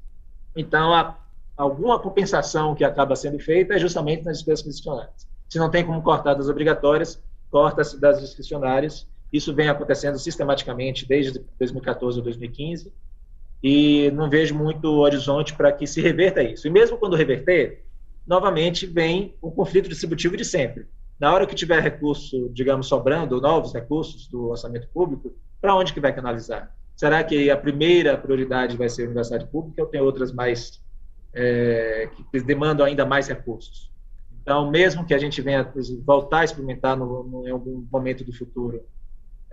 então 0.55 0.93
a, 0.93 1.17
alguma 1.57 1.99
compensação 1.99 2.73
que 2.73 2.85
acaba 2.85 3.15
sendo 3.15 3.37
feita 3.39 3.73
é 3.73 3.79
justamente 3.79 4.23
nas 4.23 4.37
despesas 4.37 4.63
discricionárias. 4.63 5.27
Se 5.49 5.59
não 5.59 5.69
tem 5.69 5.85
como 5.85 6.01
cortar 6.01 6.35
das 6.35 6.47
obrigatórias, 6.47 7.21
corta-se 7.51 7.99
das 7.99 8.21
discricionárias, 8.21 9.07
isso 9.31 9.53
vem 9.53 9.69
acontecendo 9.69 10.17
sistematicamente 10.17 11.07
desde 11.07 11.39
2014 11.59 12.19
ou 12.19 12.23
2015 12.23 12.91
e 13.63 14.11
não 14.11 14.29
vejo 14.29 14.55
muito 14.55 14.85
horizonte 14.99 15.53
para 15.55 15.71
que 15.71 15.87
se 15.87 16.01
reverta 16.01 16.43
isso. 16.43 16.67
E 16.67 16.69
mesmo 16.69 16.97
quando 16.97 17.15
reverter, 17.15 17.83
novamente 18.25 18.85
vem 18.85 19.35
o 19.41 19.51
conflito 19.51 19.89
distributivo 19.89 20.37
de 20.37 20.45
sempre. 20.45 20.87
Na 21.19 21.33
hora 21.33 21.47
que 21.47 21.55
tiver 21.55 21.81
recurso, 21.81 22.49
digamos, 22.53 22.87
sobrando, 22.87 23.39
novos 23.39 23.73
recursos 23.73 24.27
do 24.27 24.49
orçamento 24.49 24.87
público, 24.89 25.33
para 25.61 25.75
onde 25.75 25.93
que 25.93 25.99
vai 25.99 26.13
canalizar? 26.13 26.75
Será 26.95 27.23
que 27.23 27.49
a 27.49 27.57
primeira 27.57 28.17
prioridade 28.17 28.77
vai 28.77 28.89
ser 28.89 29.03
a 29.03 29.05
universidade 29.05 29.47
pública 29.47 29.81
ou 29.81 29.87
tem 29.87 30.01
outras 30.01 30.31
mais 30.31 30.81
é, 31.33 32.09
que 32.31 32.39
demandam 32.41 32.85
ainda 32.85 33.05
mais 33.05 33.27
recursos? 33.27 33.91
Então, 34.41 34.69
mesmo 34.69 35.05
que 35.05 35.13
a 35.13 35.17
gente 35.17 35.41
venha 35.41 35.67
voltar 36.05 36.41
a 36.41 36.43
experimentar 36.43 36.95
no, 36.95 37.23
no, 37.23 37.47
em 37.47 37.51
algum 37.51 37.85
momento 37.91 38.23
do 38.23 38.31
futuro 38.31 38.83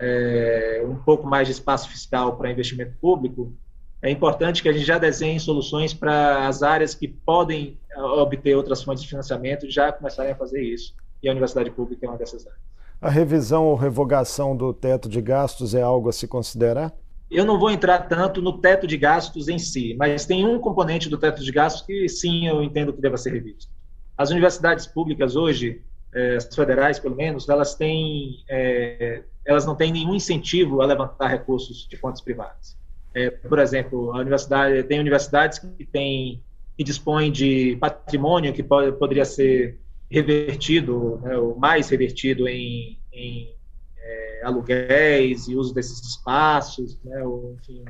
é, 0.03 0.83
um 0.85 0.95
pouco 0.95 1.25
mais 1.25 1.47
de 1.47 1.53
espaço 1.53 1.89
fiscal 1.89 2.35
para 2.35 2.51
investimento 2.51 2.93
público, 2.99 3.53
é 4.01 4.09
importante 4.11 4.61
que 4.61 4.67
a 4.67 4.73
gente 4.73 4.85
já 4.85 4.97
desenhe 4.97 5.39
soluções 5.39 5.93
para 5.93 6.45
as 6.45 6.61
áreas 6.61 6.93
que 6.93 7.07
podem 7.07 7.79
obter 7.95 8.53
outras 8.55 8.83
fontes 8.83 9.01
de 9.01 9.09
financiamento 9.09 9.69
já 9.69 9.93
começarem 9.93 10.33
a 10.33 10.35
fazer 10.35 10.61
isso. 10.61 10.93
E 11.21 11.29
a 11.29 11.31
universidade 11.31 11.71
pública 11.71 12.05
é 12.05 12.09
uma 12.09 12.17
dessas 12.17 12.45
áreas. 12.45 12.61
A 12.99 13.09
revisão 13.09 13.65
ou 13.65 13.75
revogação 13.75 14.57
do 14.57 14.73
teto 14.73 15.07
de 15.07 15.21
gastos 15.21 15.73
é 15.73 15.81
algo 15.81 16.09
a 16.09 16.13
se 16.13 16.27
considerar? 16.27 16.93
Eu 17.31 17.45
não 17.45 17.57
vou 17.57 17.71
entrar 17.71 17.99
tanto 18.09 18.41
no 18.41 18.59
teto 18.59 18.85
de 18.85 18.97
gastos 18.97 19.47
em 19.47 19.57
si, 19.57 19.95
mas 19.97 20.25
tem 20.25 20.45
um 20.45 20.59
componente 20.59 21.09
do 21.09 21.17
teto 21.17 21.41
de 21.41 21.51
gastos 21.51 21.81
que 21.85 22.07
sim 22.09 22.47
eu 22.47 22.61
entendo 22.61 22.93
que 22.93 23.01
deva 23.01 23.17
ser 23.17 23.31
revisto. 23.31 23.71
As 24.17 24.29
universidades 24.29 24.85
públicas 24.85 25.35
hoje, 25.35 25.81
eh, 26.13 26.35
as 26.35 26.53
federais 26.53 26.99
pelo 26.99 27.15
menos, 27.15 27.47
elas 27.49 27.73
têm 27.73 28.43
eh, 28.49 29.23
elas 29.45 29.65
não 29.65 29.75
têm 29.75 29.91
nenhum 29.91 30.15
incentivo 30.15 30.81
a 30.81 30.85
levantar 30.85 31.27
recursos 31.27 31.87
de 31.87 31.97
fontes 31.97 32.21
privadas. 32.21 32.77
É, 33.13 33.29
por 33.29 33.59
exemplo, 33.59 34.11
a 34.11 34.19
universidade 34.19 34.83
tem 34.83 34.99
universidades 34.99 35.59
que 35.59 35.85
têm 35.85 36.41
que 36.75 36.83
dispõem 36.83 37.31
de 37.31 37.77
patrimônio 37.79 38.51
que 38.51 38.63
pode, 38.63 38.97
poderia 38.97 39.25
ser 39.25 39.79
revertido, 40.09 41.19
né, 41.21 41.37
ou 41.37 41.55
mais 41.55 41.89
revertido 41.89 42.47
em, 42.47 42.97
em 43.11 43.55
é, 43.95 44.41
aluguéis 44.43 45.47
e 45.47 45.55
uso 45.55 45.73
desses 45.73 46.01
espaços, 46.01 46.99
né, 47.03 47.23
ou, 47.23 47.55
enfim, 47.61 47.85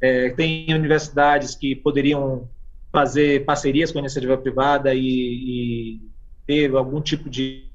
é, 0.00 0.30
tem 0.30 0.72
universidades 0.72 1.54
que 1.56 1.74
poderiam 1.74 2.48
fazer 2.92 3.44
parcerias 3.44 3.90
com 3.90 3.98
a 3.98 4.02
iniciativa 4.02 4.38
privada 4.38 4.94
e, 4.94 5.00
e 5.00 6.00
ter 6.46 6.74
algum 6.74 7.00
tipo 7.00 7.28
de 7.28 7.68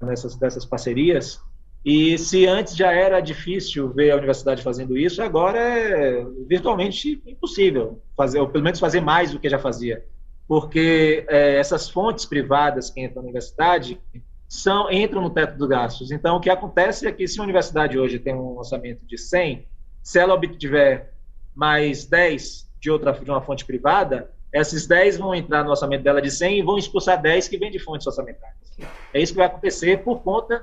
nessas 0.00 0.34
dessas 0.34 0.64
parcerias 0.64 1.40
e 1.84 2.16
se 2.16 2.46
antes 2.46 2.76
já 2.76 2.92
era 2.92 3.20
difícil 3.20 3.92
ver 3.92 4.12
a 4.12 4.16
universidade 4.16 4.62
fazendo 4.62 4.96
isso, 4.96 5.20
agora 5.20 5.58
é 5.58 6.24
virtualmente 6.46 7.20
impossível 7.26 8.00
fazer, 8.16 8.38
ou 8.40 8.48
pelo 8.48 8.62
menos 8.62 8.78
fazer 8.78 9.00
mais 9.00 9.32
do 9.32 9.40
que 9.40 9.48
já 9.48 9.58
fazia, 9.58 10.04
porque 10.46 11.24
é, 11.28 11.56
essas 11.56 11.88
fontes 11.90 12.24
privadas 12.24 12.88
que 12.88 13.00
entram 13.00 13.22
na 13.22 13.22
universidade 13.22 14.00
são 14.48 14.92
entram 14.92 15.22
no 15.22 15.30
teto 15.30 15.56
dos 15.56 15.68
gastos. 15.68 16.12
Então, 16.12 16.36
o 16.36 16.40
que 16.40 16.50
acontece 16.50 17.06
é 17.06 17.12
que 17.12 17.26
se 17.26 17.40
a 17.40 17.42
universidade 17.42 17.98
hoje 17.98 18.18
tem 18.18 18.34
um 18.34 18.58
orçamento 18.58 19.04
de 19.04 19.18
100, 19.18 19.66
se 20.02 20.18
ela 20.18 20.34
obtiver 20.34 21.14
mais 21.54 22.04
10 22.04 22.70
de 22.78 22.90
outra 22.90 23.12
de 23.12 23.30
uma 23.30 23.40
fonte 23.40 23.64
privada, 23.64 24.30
esses 24.52 24.86
10 24.86 25.16
vão 25.16 25.34
entrar 25.34 25.64
no 25.64 25.70
orçamento 25.70 26.02
dela 26.02 26.20
de 26.20 26.30
100 26.30 26.58
e 26.58 26.62
vão 26.62 26.76
expulsar 26.78 27.20
10 27.20 27.48
que 27.48 27.56
vêm 27.56 27.70
de 27.70 27.78
fontes 27.78 28.06
orçamentárias. 28.06 28.76
É 29.12 29.20
isso 29.20 29.32
que 29.32 29.38
vai 29.38 29.46
acontecer 29.46 30.04
por 30.04 30.20
conta 30.20 30.62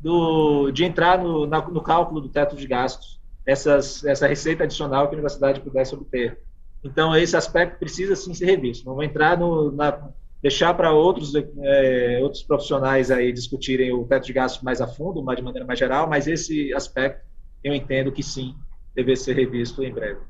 do, 0.00 0.70
de 0.70 0.84
entrar 0.84 1.22
no, 1.22 1.46
na, 1.46 1.60
no 1.68 1.82
cálculo 1.82 2.20
do 2.20 2.28
teto 2.28 2.56
de 2.56 2.66
gastos, 2.66 3.20
essas, 3.46 4.04
essa 4.04 4.26
receita 4.26 4.64
adicional 4.64 5.08
que 5.08 5.14
a 5.14 5.18
universidade 5.18 5.60
pudesse 5.60 5.94
obter. 5.94 6.38
Então, 6.84 7.16
esse 7.16 7.36
aspecto 7.36 7.78
precisa 7.78 8.14
sim 8.14 8.32
ser 8.34 8.46
revisto. 8.46 8.86
Não 8.86 8.94
vou 8.94 9.02
entrar 9.02 9.36
no, 9.36 9.72
na, 9.72 10.10
deixar 10.40 10.74
para 10.74 10.92
outros, 10.92 11.32
é, 11.34 12.20
outros 12.22 12.42
profissionais 12.42 13.10
aí 13.10 13.32
discutirem 13.32 13.92
o 13.92 14.04
teto 14.04 14.26
de 14.26 14.32
gastos 14.32 14.62
mais 14.62 14.80
a 14.80 14.86
fundo, 14.86 15.22
mas 15.22 15.36
de 15.36 15.42
maneira 15.42 15.66
mais 15.66 15.78
geral, 15.78 16.08
mas 16.08 16.26
esse 16.26 16.72
aspecto 16.72 17.26
eu 17.62 17.74
entendo 17.74 18.12
que 18.12 18.22
sim, 18.22 18.54
deve 18.94 19.16
ser 19.16 19.34
revisto 19.34 19.82
em 19.82 19.92
breve. 19.92 20.20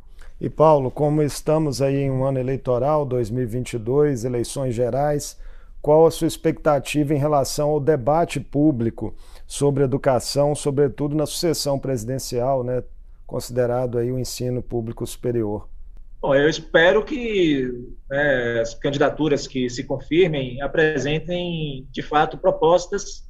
E 0.41 0.49
Paulo, 0.49 0.91
como 0.91 1.23
estamos 1.23 1.83
aí 1.83 1.97
em 1.97 2.11
um 2.11 2.25
ano 2.25 2.39
eleitoral, 2.39 3.05
2022, 3.05 4.25
eleições 4.25 4.75
gerais, 4.75 5.39
qual 5.83 6.07
a 6.07 6.11
sua 6.11 6.29
expectativa 6.29 7.13
em 7.13 7.19
relação 7.19 7.71
ao 7.71 7.81
debate 7.81 8.41
público 8.41 9.15
sobre 9.49 9.83
educação, 9.83 10.55
sobretudo 10.55 11.17
na 11.17 11.25
sucessão 11.25 11.79
presidencial, 11.79 12.63
né, 12.63 12.85
considerado 13.27 13.97
aí 13.97 14.13
o 14.13 14.19
ensino 14.19 14.63
público 14.63 15.07
superior? 15.07 15.67
Bom, 16.21 16.35
eu 16.35 16.51
espero 16.51 17.03
que 17.03 17.67
né, 18.11 18.61
as 18.61 18.75
candidaturas 18.75 19.47
que 19.47 19.71
se 19.71 19.85
confirmem 19.85 20.61
apresentem, 20.61 21.89
de 21.91 22.03
fato, 22.03 22.37
propostas 22.37 23.27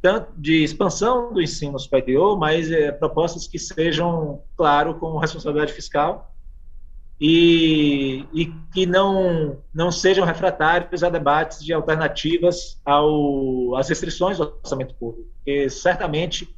tanto 0.00 0.32
de 0.36 0.64
expansão 0.64 1.32
do 1.32 1.40
ensino 1.40 1.78
superior, 1.78 2.36
mas 2.36 2.68
é, 2.72 2.90
propostas 2.90 3.46
que 3.46 3.56
sejam, 3.56 4.42
claro, 4.56 4.98
com 4.98 5.16
responsabilidade 5.16 5.72
fiscal 5.72 6.31
e, 7.24 8.26
e 8.34 8.46
que 8.74 8.84
não, 8.84 9.56
não 9.72 9.92
sejam 9.92 10.24
refratários 10.24 11.04
a 11.04 11.08
debates 11.08 11.64
de 11.64 11.72
alternativas 11.72 12.80
ao, 12.84 13.76
às 13.76 13.88
restrições 13.88 14.38
do 14.38 14.42
orçamento 14.60 14.92
público, 14.96 15.30
porque 15.36 15.70
certamente 15.70 16.52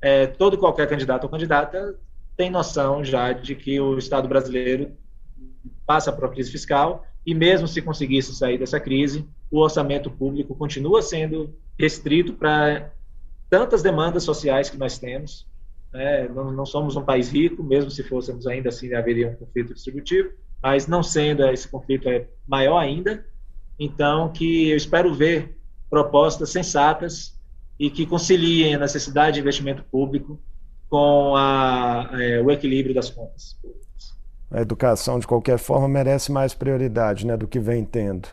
é, 0.00 0.26
todo 0.26 0.54
e 0.54 0.58
qualquer 0.58 0.88
candidato 0.88 1.24
ou 1.24 1.28
candidata 1.28 1.94
tem 2.34 2.48
noção 2.48 3.04
já 3.04 3.34
de 3.34 3.54
que 3.54 3.78
o 3.78 3.98
Estado 3.98 4.26
brasileiro 4.26 4.92
passa 5.84 6.10
por 6.10 6.24
uma 6.24 6.32
crise 6.32 6.50
fiscal 6.50 7.04
e 7.26 7.34
mesmo 7.34 7.68
se 7.68 7.82
conseguisse 7.82 8.34
sair 8.34 8.56
dessa 8.56 8.80
crise, 8.80 9.28
o 9.50 9.60
orçamento 9.60 10.10
público 10.10 10.54
continua 10.54 11.02
sendo 11.02 11.54
restrito 11.78 12.32
para 12.32 12.94
tantas 13.50 13.82
demandas 13.82 14.22
sociais 14.22 14.70
que 14.70 14.78
nós 14.78 14.98
temos. 14.98 15.46
Né? 15.92 16.28
Não, 16.28 16.52
não, 16.52 16.66
somos 16.66 16.96
um 16.96 17.02
país 17.02 17.30
rico, 17.30 17.62
mesmo 17.62 17.90
se 17.90 18.02
fôssemos 18.02 18.46
ainda 18.46 18.68
assim 18.68 18.92
haveria 18.94 19.28
um 19.28 19.34
conflito 19.34 19.74
distributivo, 19.74 20.30
mas 20.62 20.86
não 20.86 21.02
sendo 21.02 21.46
esse 21.46 21.68
conflito 21.68 22.08
é 22.08 22.26
maior 22.46 22.78
ainda. 22.78 23.24
Então, 23.78 24.30
que 24.30 24.70
eu 24.70 24.76
espero 24.76 25.14
ver 25.14 25.56
propostas 25.88 26.50
sensatas 26.50 27.38
e 27.78 27.90
que 27.90 28.04
conciliem 28.04 28.74
a 28.74 28.78
necessidade 28.78 29.34
de 29.34 29.40
investimento 29.40 29.84
público 29.84 30.40
com 30.88 31.34
a, 31.36 32.10
é, 32.14 32.40
o 32.40 32.50
equilíbrio 32.50 32.94
das 32.94 33.10
contas 33.10 33.56
A 34.50 34.60
educação, 34.60 35.18
de 35.18 35.26
qualquer 35.26 35.58
forma, 35.58 35.86
merece 35.86 36.32
mais 36.32 36.54
prioridade 36.54 37.26
né, 37.26 37.36
do 37.36 37.46
que 37.46 37.60
vem 37.60 37.84
tendo. 37.84 38.28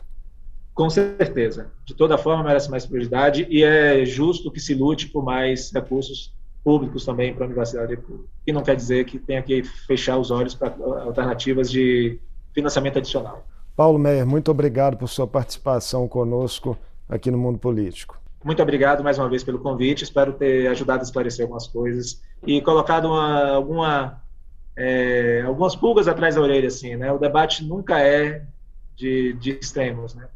Com 0.74 0.90
certeza. 0.90 1.70
De 1.86 1.94
toda 1.94 2.18
forma, 2.18 2.44
merece 2.44 2.70
mais 2.70 2.84
prioridade 2.84 3.46
e 3.48 3.62
é 3.62 4.04
justo 4.04 4.50
que 4.50 4.60
se 4.60 4.74
lute 4.74 5.08
por 5.08 5.24
mais 5.24 5.70
recursos 5.72 6.35
públicos 6.66 7.04
também 7.04 7.32
para 7.32 7.44
a 7.44 7.46
universidade 7.46 7.96
pública. 7.96 8.28
E 8.44 8.52
não 8.52 8.60
quer 8.60 8.74
dizer 8.74 9.04
que 9.04 9.20
tenha 9.20 9.40
que 9.40 9.62
fechar 9.62 10.18
os 10.18 10.32
olhos 10.32 10.52
para 10.52 10.74
alternativas 11.04 11.70
de 11.70 12.18
financiamento 12.52 12.98
adicional. 12.98 13.46
Paulo 13.76 14.00
Meyer, 14.00 14.26
muito 14.26 14.50
obrigado 14.50 14.96
por 14.96 15.08
sua 15.08 15.28
participação 15.28 16.08
conosco 16.08 16.76
aqui 17.08 17.30
no 17.30 17.38
Mundo 17.38 17.56
Político. 17.56 18.20
Muito 18.42 18.60
obrigado 18.60 19.04
mais 19.04 19.16
uma 19.16 19.28
vez 19.28 19.44
pelo 19.44 19.60
convite. 19.60 20.02
Espero 20.02 20.32
ter 20.32 20.66
ajudado 20.66 21.00
a 21.00 21.02
esclarecer 21.04 21.44
algumas 21.44 21.68
coisas 21.68 22.20
e 22.44 22.60
colocado 22.60 23.06
uma, 23.06 23.50
alguma, 23.50 24.20
é, 24.74 25.42
algumas 25.46 25.76
pulgas 25.76 26.08
atrás 26.08 26.34
da 26.34 26.40
orelha. 26.40 26.66
Assim, 26.66 26.96
né? 26.96 27.12
O 27.12 27.18
debate 27.18 27.64
nunca 27.64 28.00
é 28.00 28.44
de, 28.96 29.34
de 29.34 29.52
extremos. 29.52 30.16
Né? 30.16 30.26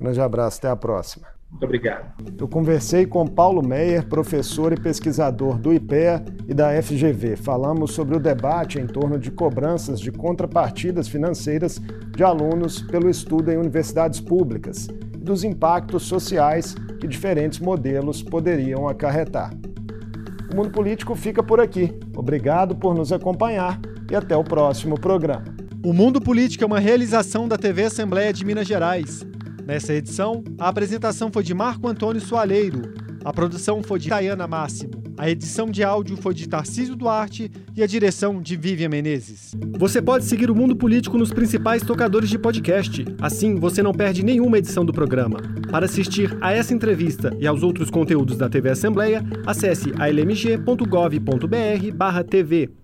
Grande 0.00 0.20
abraço, 0.20 0.58
até 0.58 0.68
a 0.68 0.76
próxima. 0.76 1.26
Muito 1.54 1.64
obrigado. 1.66 2.12
Eu 2.36 2.48
conversei 2.48 3.06
com 3.06 3.24
Paulo 3.28 3.64
Meyer, 3.64 4.04
professor 4.08 4.72
e 4.72 4.76
pesquisador 4.76 5.56
do 5.56 5.72
IPEA 5.72 6.24
e 6.48 6.52
da 6.52 6.70
FGV. 6.82 7.36
Falamos 7.36 7.92
sobre 7.92 8.16
o 8.16 8.20
debate 8.20 8.80
em 8.80 8.88
torno 8.88 9.20
de 9.20 9.30
cobranças 9.30 10.00
de 10.00 10.10
contrapartidas 10.10 11.06
financeiras 11.06 11.80
de 12.16 12.24
alunos 12.24 12.82
pelo 12.82 13.08
estudo 13.08 13.52
em 13.52 13.56
universidades 13.56 14.20
públicas 14.20 14.88
e 15.14 15.18
dos 15.18 15.44
impactos 15.44 16.02
sociais 16.02 16.74
que 17.00 17.06
diferentes 17.06 17.60
modelos 17.60 18.20
poderiam 18.20 18.88
acarretar. 18.88 19.54
O 20.52 20.56
Mundo 20.56 20.70
Político 20.70 21.14
fica 21.14 21.40
por 21.40 21.60
aqui. 21.60 21.96
Obrigado 22.16 22.74
por 22.74 22.96
nos 22.96 23.12
acompanhar 23.12 23.80
e 24.10 24.16
até 24.16 24.36
o 24.36 24.42
próximo 24.42 24.98
programa. 24.98 25.54
O 25.84 25.92
Mundo 25.92 26.20
Político 26.20 26.64
é 26.64 26.66
uma 26.66 26.80
realização 26.80 27.46
da 27.46 27.56
TV 27.56 27.84
Assembleia 27.84 28.32
de 28.32 28.44
Minas 28.44 28.66
Gerais. 28.66 29.24
Nessa 29.66 29.94
edição, 29.94 30.44
a 30.58 30.68
apresentação 30.68 31.32
foi 31.32 31.42
de 31.42 31.54
Marco 31.54 31.88
Antônio 31.88 32.20
Soaleiro, 32.20 32.82
a 33.24 33.32
produção 33.32 33.82
foi 33.82 33.98
de 33.98 34.10
Tayana 34.10 34.46
Máximo, 34.46 35.02
a 35.16 35.30
edição 35.30 35.70
de 35.70 35.82
áudio 35.82 36.18
foi 36.18 36.34
de 36.34 36.46
Tarcísio 36.46 36.94
Duarte 36.94 37.50
e 37.74 37.82
a 37.82 37.86
direção 37.86 38.42
de 38.42 38.56
Vivian 38.56 38.90
Menezes. 38.90 39.54
Você 39.78 40.02
pode 40.02 40.26
seguir 40.26 40.50
o 40.50 40.54
Mundo 40.54 40.76
Político 40.76 41.16
nos 41.16 41.32
principais 41.32 41.82
tocadores 41.82 42.28
de 42.28 42.38
podcast, 42.38 43.06
assim 43.22 43.54
você 43.54 43.82
não 43.82 43.92
perde 43.92 44.22
nenhuma 44.22 44.58
edição 44.58 44.84
do 44.84 44.92
programa. 44.92 45.40
Para 45.70 45.86
assistir 45.86 46.36
a 46.42 46.52
essa 46.52 46.74
entrevista 46.74 47.34
e 47.40 47.46
aos 47.46 47.62
outros 47.62 47.88
conteúdos 47.88 48.36
da 48.36 48.50
TV 48.50 48.68
Assembleia, 48.70 49.24
acesse 49.46 49.94
almg.gov.br/tv. 49.98 52.83